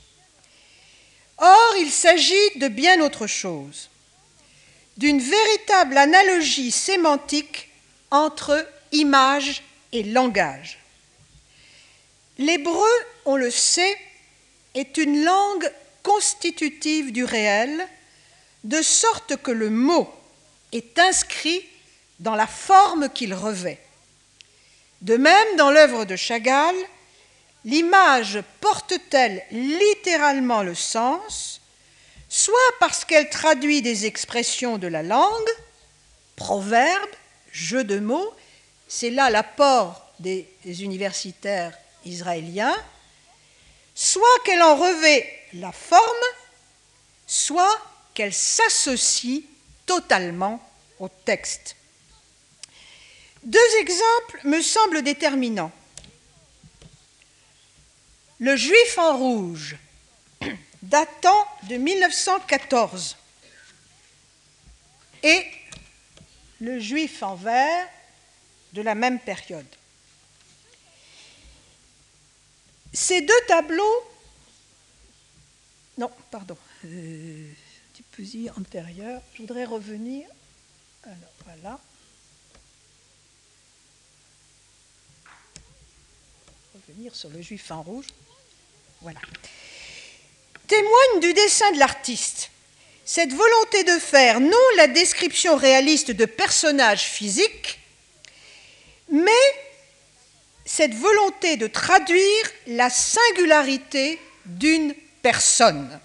Or, 1.39 1.75
il 1.81 1.91
s'agit 1.91 2.59
de 2.59 2.69
bien 2.69 3.01
autre 3.01 3.27
chose, 3.27 3.91
d'une 4.97 5.21
véritable 5.21 5.97
analogie 5.97 6.71
sémantique 6.71 7.71
entre 8.11 8.67
image 8.93 9.63
et 9.93 10.03
langage. 10.03 10.79
L'hébreu, 12.39 12.91
on 13.25 13.37
le 13.37 13.51
sait, 13.51 13.99
est 14.75 14.97
une 14.97 15.25
langue 15.25 15.71
constitutive 16.03 17.13
du 17.13 17.25
réel, 17.25 17.87
de 18.65 18.81
sorte 18.83 19.37
que 19.37 19.51
le 19.51 19.71
mot 19.71 20.11
est 20.73 20.99
inscrit 20.99 21.65
dans 22.21 22.35
la 22.35 22.47
forme 22.47 23.09
qu'il 23.09 23.35
revêt. 23.35 23.79
De 25.01 25.17
même, 25.17 25.57
dans 25.57 25.71
l'œuvre 25.71 26.05
de 26.05 26.17
Chagall, 26.17 26.77
l'image 27.65 28.41
porte-t-elle 28.61 29.43
littéralement 29.51 30.63
le 30.63 30.75
sens, 30.75 31.52
soit 32.33 32.73
parce 32.81 33.05
qu'elle 33.05 33.29
traduit 33.29 33.83
des 33.83 34.07
expressions 34.07 34.79
de 34.79 34.87
la 34.87 35.03
langue, 35.03 35.51
proverbes, 36.35 37.15
jeux 37.53 37.85
de 37.85 37.99
mots, 37.99 38.33
c'est 38.89 39.11
là 39.11 39.29
l'apport 39.29 40.11
des 40.19 40.49
universitaires 40.65 41.77
israéliens, 42.07 42.75
soit 43.95 44.39
qu'elle 44.47 44.63
en 44.63 44.77
revêt 44.77 45.31
la 45.53 45.73
forme, 45.73 46.03
soit 47.27 47.79
qu'elle 48.15 48.33
s'associe 48.33 49.43
totalement 49.85 50.67
au 51.01 51.11
texte. 51.11 51.77
Deux 53.43 53.77
exemples 53.79 54.41
me 54.45 54.63
semblent 54.63 55.03
déterminants. 55.03 55.73
Le 58.39 58.57
juif 58.57 58.97
en 58.97 59.19
rouge, 59.19 59.77
datant 60.83 61.47
de 61.65 61.77
1914, 61.77 63.17
et 65.23 65.47
le 66.61 66.79
juif 66.81 67.23
en 67.23 67.35
vert 67.35 67.89
de 68.73 68.83
la 68.83 68.95
même 68.95 69.21
période. 69.21 69.67
Ces 72.93 73.23
deux 73.23 73.41
tableaux 73.49 74.13
non, 75.99 76.11
pardon. 76.31 76.57
Euh, 76.85 77.53
petit 78.13 78.49
antérieur. 78.57 79.23
Je 79.35 79.43
voudrais 79.43 79.65
revenir. 79.65 80.29
Alors, 81.03 81.17
voilà. 81.45 81.81
Revenir 86.75 87.15
sur 87.15 87.29
le 87.29 87.43
juif 87.43 87.71
en 87.71 87.83
rouge. 87.83 88.07
Voilà. 89.03 89.21
Témoigne 90.73 91.21
du 91.21 91.35
dessin 91.35 91.71
de 91.73 91.79
l'artiste. 91.79 92.51
Cette 93.05 93.35
volonté 93.35 93.85
de 93.85 93.99
faire 93.99 94.41
non 94.41 94.57
la 94.79 94.87
description 94.87 95.55
réaliste 95.55 96.13
de 96.13 96.25
personnages 96.25 97.03
physiques, 97.03 97.79
mais 99.11 99.31
cette 100.65 100.95
volonté 100.95 101.59
de 101.59 101.67
traduire 101.67 102.51
la 102.69 102.89
singularité 102.89 104.19
d'une 104.47 104.95
personne. 105.21 106.01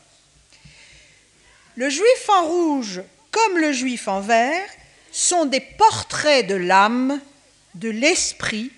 Le 1.78 1.90
juif 1.90 2.28
en 2.28 2.46
rouge 2.46 3.04
comme 3.32 3.60
le 3.60 3.72
juif 3.72 4.10
en 4.10 4.20
vert 4.20 4.70
sont 5.14 5.46
des 5.46 5.62
portraits 5.62 6.46
de 6.46 6.56
l'âme, 6.56 7.22
de 7.76 7.90
l'esprit, 7.90 8.74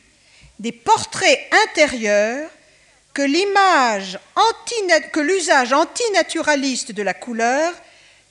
des 0.60 0.72
portraits 0.72 1.52
intérieurs 1.66 2.52
que 3.20 3.24
l'image 3.26 4.18
que 5.12 5.20
l'usage 5.20 5.74
antinaturaliste 5.74 6.94
de 6.94 7.04
la 7.04 7.14
couleur 7.14 7.74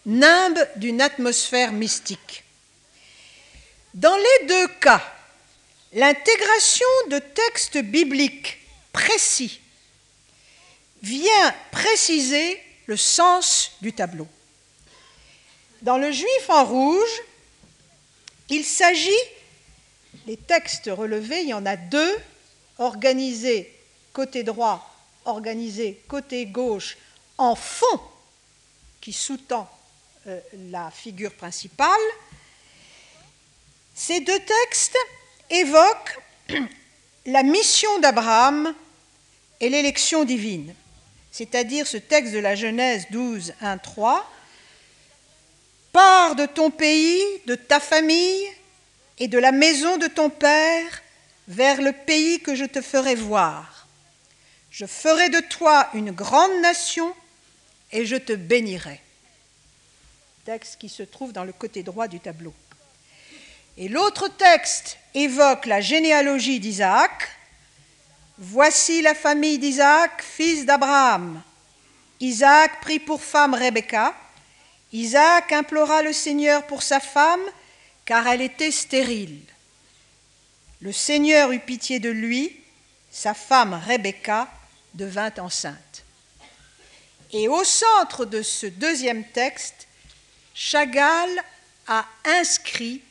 nimbe 0.07 0.66
d'une 0.76 1.03
atmosphère 1.03 1.72
mystique. 1.72 2.43
Dans 3.93 4.16
les 4.16 4.47
deux 4.47 4.68
cas, 4.80 5.03
l'intégration 5.93 6.86
de 7.11 7.18
textes 7.18 7.76
bibliques 7.76 8.61
précis 8.95 9.61
vient 11.03 11.55
préciser 11.70 12.59
le 12.86 12.97
sens 12.97 13.72
du 13.82 13.93
tableau. 13.93 14.26
Dans 15.82 15.99
le 15.99 16.11
juif 16.11 16.49
en 16.49 16.64
rouge, 16.64 17.20
il 18.49 18.64
s'agit, 18.64 19.11
les 20.26 20.39
textes 20.39 20.89
relevés, 20.91 21.43
il 21.43 21.51
y 21.51 21.55
en 21.55 21.66
a 21.66 21.76
deux, 21.76 22.16
organisés 22.78 23.77
côté 24.18 24.42
droit, 24.42 24.92
organisés 25.26 26.02
côté 26.08 26.46
gauche, 26.46 26.96
en 27.36 27.54
fond, 27.54 28.00
qui 29.00 29.12
sous-tend 29.12 29.70
euh, 30.26 30.40
la 30.70 30.90
figure 30.90 31.32
principale. 31.32 31.88
Ces 33.94 34.18
deux 34.18 34.40
textes 34.40 34.98
évoquent 35.50 36.18
la 37.26 37.44
mission 37.44 38.00
d'Abraham 38.00 38.74
et 39.60 39.68
l'élection 39.68 40.24
divine 40.24 40.74
c'est-à-dire 41.30 41.86
ce 41.86 41.98
texte 41.98 42.32
de 42.32 42.40
la 42.40 42.56
Genèse 42.56 43.06
12, 43.10 43.52
1, 43.60 43.78
3, 43.78 44.28
Pars 45.92 46.34
de 46.34 46.46
ton 46.46 46.72
pays, 46.72 47.22
de 47.46 47.54
ta 47.54 47.78
famille 47.78 48.44
et 49.18 49.28
de 49.28 49.38
la 49.38 49.52
maison 49.52 49.98
de 49.98 50.08
ton 50.08 50.30
père 50.30 51.02
vers 51.46 51.80
le 51.80 51.92
pays 51.92 52.40
que 52.40 52.56
je 52.56 52.64
te 52.64 52.80
ferai 52.80 53.14
voir. 53.14 53.77
Je 54.78 54.86
ferai 54.86 55.28
de 55.28 55.40
toi 55.40 55.88
une 55.92 56.12
grande 56.12 56.60
nation 56.60 57.12
et 57.90 58.06
je 58.06 58.14
te 58.14 58.32
bénirai. 58.32 59.00
Texte 60.44 60.78
qui 60.78 60.88
se 60.88 61.02
trouve 61.02 61.32
dans 61.32 61.42
le 61.42 61.52
côté 61.52 61.82
droit 61.82 62.06
du 62.06 62.20
tableau. 62.20 62.54
Et 63.76 63.88
l'autre 63.88 64.28
texte 64.28 64.96
évoque 65.14 65.66
la 65.66 65.80
généalogie 65.80 66.60
d'Isaac, 66.60 67.28
Voici 68.38 69.02
la 69.02 69.16
famille 69.16 69.58
d'Isaac, 69.58 70.22
fils 70.22 70.64
d'Abraham. 70.64 71.42
Isaac 72.20 72.80
prit 72.80 73.00
pour 73.00 73.20
femme 73.20 73.54
Rebecca. 73.54 74.14
Isaac 74.92 75.50
implora 75.50 76.02
le 76.02 76.12
Seigneur 76.12 76.64
pour 76.68 76.84
sa 76.84 77.00
femme, 77.00 77.42
car 78.04 78.28
elle 78.28 78.42
était 78.42 78.70
stérile. 78.70 79.42
Le 80.78 80.92
Seigneur 80.92 81.50
eut 81.50 81.58
pitié 81.58 81.98
de 81.98 82.10
lui, 82.10 82.56
sa 83.10 83.34
femme 83.34 83.74
Rebecca 83.84 84.48
devint 84.95 85.32
enceinte. 85.39 86.05
Et 87.32 87.49
au 87.49 87.62
centre 87.64 88.24
de 88.24 88.43
ce 88.43 88.66
deuxième 88.66 89.24
texte, 89.24 89.86
Chagall 90.55 91.30
a 91.86 92.07
inscrit 92.24 93.03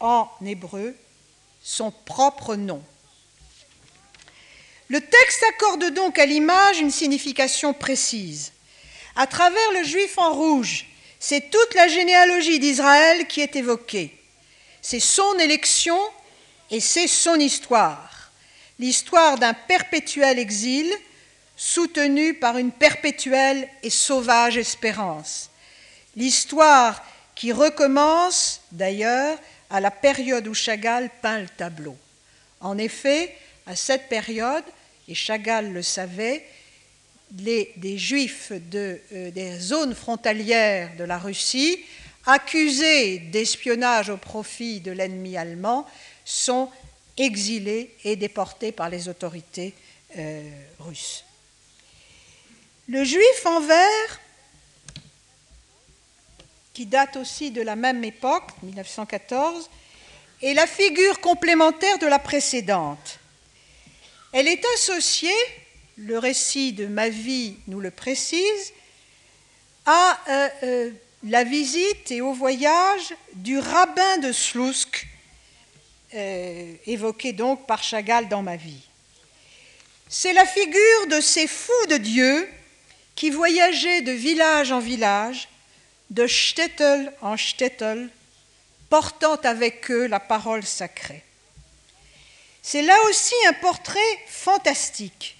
en 0.00 0.28
hébreu 0.44 0.94
son 1.62 1.90
propre 1.90 2.56
nom. 2.56 2.82
Le 4.88 5.00
texte 5.00 5.42
accorde 5.50 5.90
donc 5.90 6.18
à 6.18 6.26
l'image 6.26 6.78
une 6.78 6.90
signification 6.90 7.74
précise. 7.74 8.52
À 9.16 9.26
travers 9.26 9.72
le 9.72 9.82
juif 9.82 10.16
en 10.18 10.32
rouge, 10.32 10.86
c'est 11.18 11.50
toute 11.50 11.74
la 11.74 11.88
généalogie 11.88 12.60
d'Israël 12.60 13.26
qui 13.26 13.40
est 13.40 13.56
évoquée. 13.56 14.16
C'est 14.82 15.00
son 15.00 15.38
élection 15.38 15.98
et 16.70 16.80
c'est 16.80 17.08
son 17.08 17.34
histoire. 17.34 18.15
L'histoire 18.78 19.38
d'un 19.38 19.54
perpétuel 19.54 20.38
exil, 20.38 20.92
soutenue 21.56 22.34
par 22.34 22.58
une 22.58 22.70
perpétuelle 22.70 23.68
et 23.82 23.90
sauvage 23.90 24.58
espérance. 24.58 25.50
L'histoire 26.14 27.02
qui 27.34 27.52
recommence 27.52 28.60
d'ailleurs 28.72 29.38
à 29.70 29.80
la 29.80 29.90
période 29.90 30.46
où 30.46 30.54
Chagall 30.54 31.10
peint 31.22 31.40
le 31.40 31.48
tableau. 31.48 31.96
En 32.60 32.76
effet, 32.78 33.34
à 33.66 33.74
cette 33.74 34.08
période, 34.08 34.64
et 35.08 35.14
Chagall 35.14 35.72
le 35.72 35.82
savait, 35.82 36.44
les, 37.38 37.72
des 37.76 37.98
juifs 37.98 38.52
euh, 38.52 38.98
des 39.30 39.58
zones 39.58 39.94
frontalières 39.94 40.90
de 40.96 41.04
la 41.04 41.18
Russie, 41.18 41.78
accusés 42.26 43.18
d'espionnage 43.18 44.10
au 44.10 44.16
profit 44.16 44.80
de 44.80 44.92
l'ennemi 44.92 45.36
allemand, 45.36 45.86
sont 46.24 46.70
exilés 47.16 47.94
et 48.04 48.16
déportés 48.16 48.72
par 48.72 48.88
les 48.88 49.08
autorités 49.08 49.74
euh, 50.18 50.48
russes. 50.80 51.24
Le 52.88 53.04
juif 53.04 53.46
en 53.46 53.60
vert, 53.60 54.20
qui 56.72 56.86
date 56.86 57.16
aussi 57.16 57.50
de 57.50 57.62
la 57.62 57.74
même 57.74 58.04
époque, 58.04 58.50
1914, 58.62 59.70
est 60.42 60.54
la 60.54 60.66
figure 60.66 61.20
complémentaire 61.20 61.98
de 61.98 62.06
la 62.06 62.18
précédente. 62.18 63.18
Elle 64.32 64.48
est 64.48 64.62
associée, 64.74 65.30
le 65.96 66.18
récit 66.18 66.72
de 66.72 66.86
ma 66.86 67.08
vie 67.08 67.56
nous 67.66 67.80
le 67.80 67.90
précise, 67.90 68.72
à 69.86 70.18
euh, 70.28 70.48
euh, 70.62 70.90
la 71.24 71.44
visite 71.44 72.10
et 72.10 72.20
au 72.20 72.32
voyage 72.32 73.14
du 73.34 73.58
rabbin 73.58 74.18
de 74.18 74.32
Slousk, 74.32 75.06
euh, 76.16 77.32
donc 77.32 77.66
par 77.66 77.82
Chagall 77.82 78.28
dans 78.28 78.42
ma 78.42 78.56
vie. 78.56 78.82
C'est 80.08 80.32
la 80.32 80.46
figure 80.46 81.06
de 81.10 81.20
ces 81.20 81.46
fous 81.46 81.86
de 81.88 81.96
Dieu 81.96 82.48
qui 83.14 83.30
voyageaient 83.30 84.02
de 84.02 84.12
village 84.12 84.72
en 84.72 84.78
village, 84.78 85.48
de 86.10 86.26
shtetl 86.26 87.12
en 87.20 87.36
shtetl, 87.36 88.08
portant 88.88 89.36
avec 89.36 89.90
eux 89.90 90.06
la 90.06 90.20
parole 90.20 90.64
sacrée. 90.64 91.24
C'est 92.62 92.82
là 92.82 92.96
aussi 93.08 93.34
un 93.48 93.52
portrait 93.54 94.00
fantastique, 94.28 95.36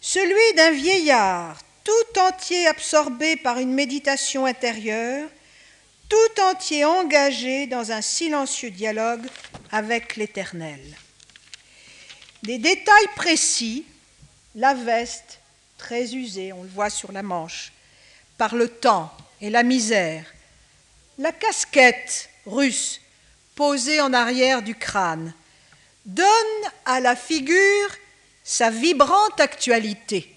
celui 0.00 0.56
d'un 0.56 0.70
vieillard 0.70 1.60
tout 1.84 2.20
entier 2.20 2.66
absorbé 2.66 3.36
par 3.36 3.58
une 3.58 3.72
méditation 3.72 4.46
intérieure, 4.46 5.28
tout 6.08 6.40
entier 6.42 6.84
engagé 6.84 7.66
dans 7.66 7.92
un 7.92 8.02
silencieux 8.02 8.70
dialogue 8.70 9.26
avec 9.70 10.16
l'Éternel. 10.16 10.80
Des 12.42 12.58
détails 12.58 13.08
précis, 13.16 13.86
la 14.54 14.74
veste, 14.74 15.40
très 15.78 16.14
usée, 16.14 16.52
on 16.52 16.62
le 16.62 16.68
voit 16.68 16.90
sur 16.90 17.12
la 17.12 17.22
manche, 17.22 17.72
par 18.36 18.54
le 18.54 18.68
temps 18.68 19.12
et 19.40 19.50
la 19.50 19.62
misère, 19.62 20.24
la 21.18 21.32
casquette 21.32 22.30
russe 22.46 23.00
posée 23.54 24.00
en 24.00 24.12
arrière 24.12 24.62
du 24.62 24.74
crâne, 24.74 25.32
donne 26.04 26.26
à 26.84 27.00
la 27.00 27.16
figure 27.16 27.90
sa 28.42 28.70
vibrante 28.70 29.40
actualité. 29.40 30.30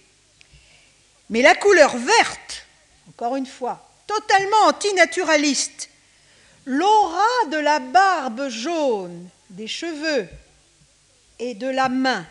Mais 1.30 1.42
la 1.42 1.56
couleur 1.56 1.98
verte, 1.98 2.66
encore 3.10 3.36
une 3.36 3.46
fois, 3.46 3.87
totalement 4.08 4.68
antinaturaliste, 4.68 5.90
l'aura 6.66 7.46
de 7.52 7.58
la 7.58 7.80
barbe 7.80 8.50
jaune, 8.50 9.30
des 9.50 9.68
cheveux 9.68 10.28
et 11.40 11.54
de 11.54 11.68
la 11.68 11.90
main, 11.90 12.26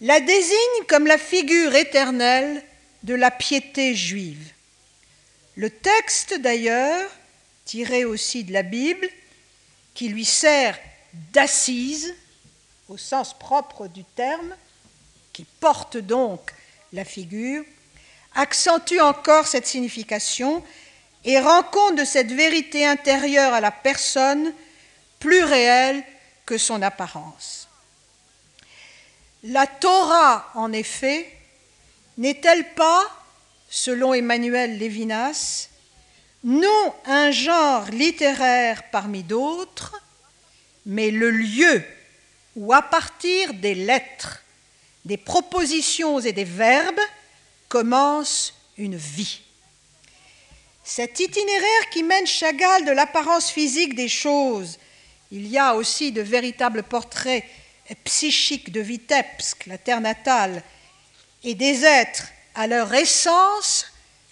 la 0.00 0.20
désigne 0.20 0.84
comme 0.88 1.06
la 1.06 1.18
figure 1.18 1.74
éternelle 1.74 2.64
de 3.02 3.14
la 3.14 3.30
piété 3.30 3.94
juive. 3.94 4.52
Le 5.56 5.68
texte, 5.68 6.38
d'ailleurs, 6.40 7.10
tiré 7.66 8.04
aussi 8.04 8.44
de 8.44 8.52
la 8.52 8.62
Bible, 8.62 9.08
qui 9.94 10.08
lui 10.08 10.24
sert 10.24 10.78
d'assise, 11.32 12.14
au 12.88 12.96
sens 12.96 13.38
propre 13.38 13.88
du 13.88 14.04
terme, 14.04 14.56
qui 15.32 15.44
porte 15.60 15.96
donc 15.96 16.52
la 16.92 17.04
figure, 17.04 17.64
accentue 18.34 19.00
encore 19.00 19.46
cette 19.46 19.66
signification 19.66 20.62
et 21.24 21.38
rend 21.38 21.62
compte 21.62 21.96
de 21.96 22.04
cette 22.04 22.32
vérité 22.32 22.86
intérieure 22.86 23.52
à 23.52 23.60
la 23.60 23.70
personne 23.70 24.52
plus 25.18 25.42
réelle 25.42 26.02
que 26.46 26.58
son 26.58 26.82
apparence. 26.82 27.68
La 29.42 29.66
Torah, 29.66 30.50
en 30.54 30.72
effet, 30.72 31.30
n'est-elle 32.18 32.74
pas, 32.74 33.04
selon 33.68 34.14
Emmanuel 34.14 34.78
Lévinas, 34.78 35.68
non 36.44 36.94
un 37.06 37.30
genre 37.30 37.84
littéraire 37.86 38.84
parmi 38.90 39.22
d'autres, 39.22 40.00
mais 40.86 41.10
le 41.10 41.30
lieu 41.30 41.84
où, 42.56 42.72
à 42.72 42.82
partir 42.82 43.54
des 43.54 43.74
lettres, 43.74 44.42
des 45.04 45.16
propositions 45.16 46.18
et 46.20 46.32
des 46.32 46.44
verbes, 46.44 47.00
commence 47.70 48.52
une 48.76 48.96
vie. 48.96 49.40
Cet 50.84 51.20
itinéraire 51.20 51.88
qui 51.90 52.02
mène 52.02 52.26
Chagall 52.26 52.84
de 52.84 52.90
l'apparence 52.90 53.48
physique 53.48 53.94
des 53.94 54.08
choses, 54.08 54.78
il 55.30 55.46
y 55.46 55.56
a 55.56 55.76
aussi 55.76 56.10
de 56.10 56.20
véritables 56.20 56.82
portraits 56.82 57.44
psychiques 58.04 58.72
de 58.72 58.80
Vitebsk, 58.80 59.66
la 59.66 59.78
terre 59.78 60.00
natale, 60.00 60.62
et 61.44 61.54
des 61.54 61.84
êtres 61.84 62.26
à 62.56 62.66
leur 62.66 62.92
essence, 62.92 63.86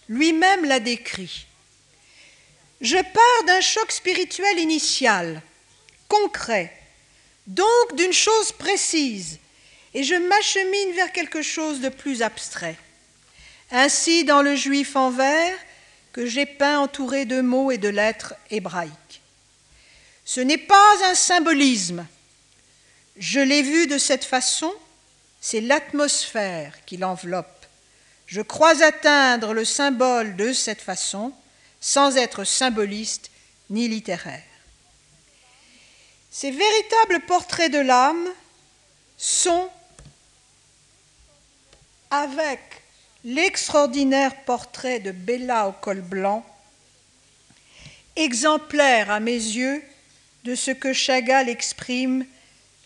lui-même 0.09 0.65
l'a 0.65 0.81
décrit. 0.81 1.47
Je 2.81 2.97
pars 2.97 3.45
d'un 3.47 3.61
choc 3.61 3.93
spirituel 3.93 4.59
initial, 4.59 5.43
concret, 6.09 6.73
donc 7.47 7.95
d'une 7.95 8.13
chose 8.13 8.51
précise, 8.51 9.39
et 9.95 10.03
je 10.03 10.15
m'achemine 10.15 10.93
vers 10.95 11.13
quelque 11.13 11.43
chose 11.43 11.81
de 11.81 11.89
plus 11.89 12.23
abstrait. 12.23 12.77
Ainsi, 13.71 14.25
dans 14.25 14.43
le 14.43 14.57
juif 14.57 14.97
en 14.97 15.11
vert, 15.11 15.59
que 16.13 16.27
j'ai 16.27 16.47
peint 16.47 16.81
entouré 16.81 17.27
de 17.27 17.41
mots 17.41 17.71
et 17.71 17.79
de 17.79 17.89
lettres 17.89 18.35
hébraïques. 18.51 19.23
Ce 20.25 20.41
n'est 20.41 20.59
pas 20.59 21.11
un 21.11 21.15
symbolisme. 21.15 22.07
Je 23.17 23.41
l'ai 23.41 23.63
vu 23.63 23.87
de 23.87 23.99
cette 23.99 24.25
façon, 24.25 24.73
c'est 25.41 25.61
l'atmosphère 25.61 26.85
qui 26.87 26.97
l'enveloppe. 26.97 27.67
Je 28.27 28.43
crois 28.43 28.83
atteindre 28.83 29.55
le 29.55 29.65
symbole 29.65 30.37
de 30.37 30.53
cette 30.53 30.83
façon 30.83 31.33
sans 31.81 32.17
être 32.17 32.45
symboliste 32.45 33.31
ni 33.71 33.89
littéraire. 33.89 34.43
Ces 36.31 36.51
véritables 36.51 37.21
portraits 37.27 37.73
de 37.73 37.79
l'âme 37.79 38.29
sont, 39.17 39.71
avec 42.11 42.83
l'extraordinaire 43.29 44.35
portrait 44.47 45.01
de 45.01 45.13
Bella 45.13 45.69
au 45.69 45.73
col 45.73 46.01
blanc, 46.01 46.47
exemplaire 48.17 49.11
à 49.11 49.21
mes 49.21 49.33
yeux 49.33 49.83
de 50.45 50.55
ce 50.55 50.71
que 50.71 50.95
Chagall 50.95 51.51
exprime, 51.51 52.25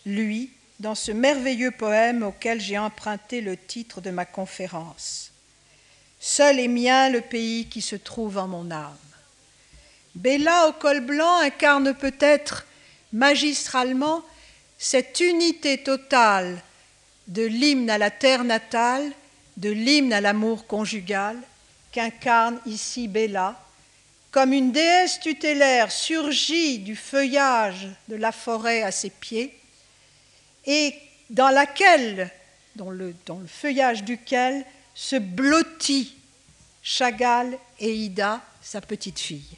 lui, 0.05 0.51
dans 0.81 0.95
ce 0.95 1.13
merveilleux 1.13 1.71
poème 1.71 2.23
auquel 2.23 2.59
j'ai 2.59 2.77
emprunté 2.77 3.39
le 3.39 3.55
titre 3.55 4.01
de 4.01 4.09
ma 4.09 4.25
conférence. 4.25 5.31
Seul 6.19 6.59
est 6.59 6.67
mien 6.67 7.09
le 7.09 7.21
pays 7.21 7.67
qui 7.67 7.81
se 7.81 7.95
trouve 7.95 8.37
en 8.37 8.49
mon 8.49 8.69
âme. 8.69 8.97
Bella 10.13 10.67
au 10.67 10.73
col 10.73 10.99
blanc 10.99 11.37
incarne 11.37 11.93
peut-être 11.93 12.67
magistralement 13.13 14.21
cette 14.77 15.21
unité 15.21 15.77
totale 15.77 16.61
de 17.29 17.43
l'hymne 17.43 17.89
à 17.89 17.97
la 17.97 18.11
terre 18.11 18.43
natale, 18.43 19.13
de 19.57 19.69
l'hymne 19.69 20.13
à 20.13 20.21
l'amour 20.21 20.67
conjugal 20.67 21.37
qu'incarne 21.91 22.59
ici 22.65 23.07
Bella, 23.07 23.59
comme 24.31 24.51
une 24.51 24.71
déesse 24.71 25.19
tutélaire 25.19 25.91
surgie 25.91 26.79
du 26.79 26.95
feuillage 26.95 27.87
de 28.07 28.15
la 28.15 28.31
forêt 28.31 28.81
à 28.81 28.91
ses 28.91 29.11
pieds, 29.11 29.57
et 30.65 30.95
dans 31.29 31.49
laquelle, 31.49 32.31
dans 32.75 32.89
le, 32.89 33.15
dans 33.25 33.37
le 33.37 33.47
feuillage 33.47 34.03
duquel, 34.03 34.65
se 34.95 35.15
blottit 35.15 36.15
Chagall 36.81 37.57
et 37.79 37.93
Ida, 37.93 38.41
sa 38.61 38.81
petite 38.81 39.19
fille. 39.19 39.57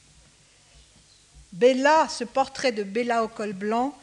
Bella, 1.53 2.07
ce 2.09 2.25
portrait 2.25 2.73
de 2.73 2.83
Bella 2.83 3.23
au 3.23 3.29
col 3.29 3.53
blanc 3.53 3.97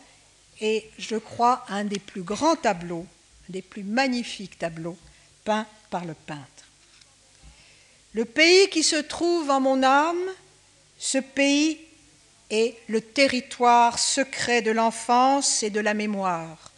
est, 0.60 0.88
je 0.98 1.16
crois, 1.16 1.64
un 1.68 1.84
des 1.84 1.98
plus 1.98 2.22
grands 2.22 2.56
tableaux, 2.56 3.06
un 3.48 3.52
des 3.52 3.62
plus 3.62 3.84
magnifiques 3.84 4.58
tableaux 4.58 4.96
peints 5.44 5.66
par 5.92 6.06
le 6.06 6.14
peintre. 6.14 6.64
Le 8.14 8.24
pays 8.24 8.68
qui 8.70 8.82
se 8.82 8.96
trouve 8.96 9.50
en 9.50 9.60
mon 9.60 9.82
âme, 9.82 10.30
ce 10.98 11.18
pays 11.18 11.78
est 12.50 12.76
le 12.88 13.02
territoire 13.02 13.98
secret 13.98 14.62
de 14.62 14.70
l'enfance 14.70 15.62
et 15.62 15.68
de 15.68 15.80
la 15.80 15.92
mémoire, 15.92 16.72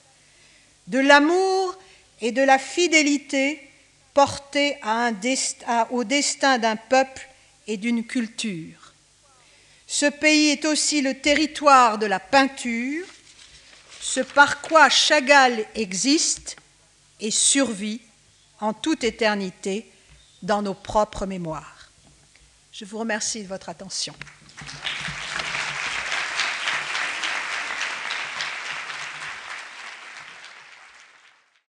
de 0.88 0.98
l'amour 0.98 1.78
et 2.20 2.32
de 2.32 2.42
la 2.42 2.58
fidélité 2.58 3.60
portée 4.14 4.78
au 5.90 6.02
destin 6.02 6.58
d'un 6.58 6.76
peuple 6.76 7.28
et 7.68 7.76
d'une 7.76 8.04
culture. 8.04 8.94
Ce 9.86 10.06
pays 10.06 10.50
est 10.50 10.64
aussi 10.64 11.02
le 11.02 11.20
territoire 11.20 11.98
de 11.98 12.06
la 12.06 12.18
peinture, 12.18 13.06
ce 14.00 14.20
par 14.20 14.60
quoi 14.60 14.88
Chagall 14.88 15.64
existe 15.76 16.56
et 17.20 17.30
survit 17.30 18.00
en 18.64 18.72
toute 18.72 19.04
éternité 19.04 19.92
dans 20.42 20.62
nos 20.62 20.72
propres 20.72 21.26
mémoires. 21.26 21.90
Je 22.72 22.86
vous 22.86 22.98
remercie 22.98 23.42
de 23.42 23.46
votre 23.46 23.68
attention. 23.68 24.14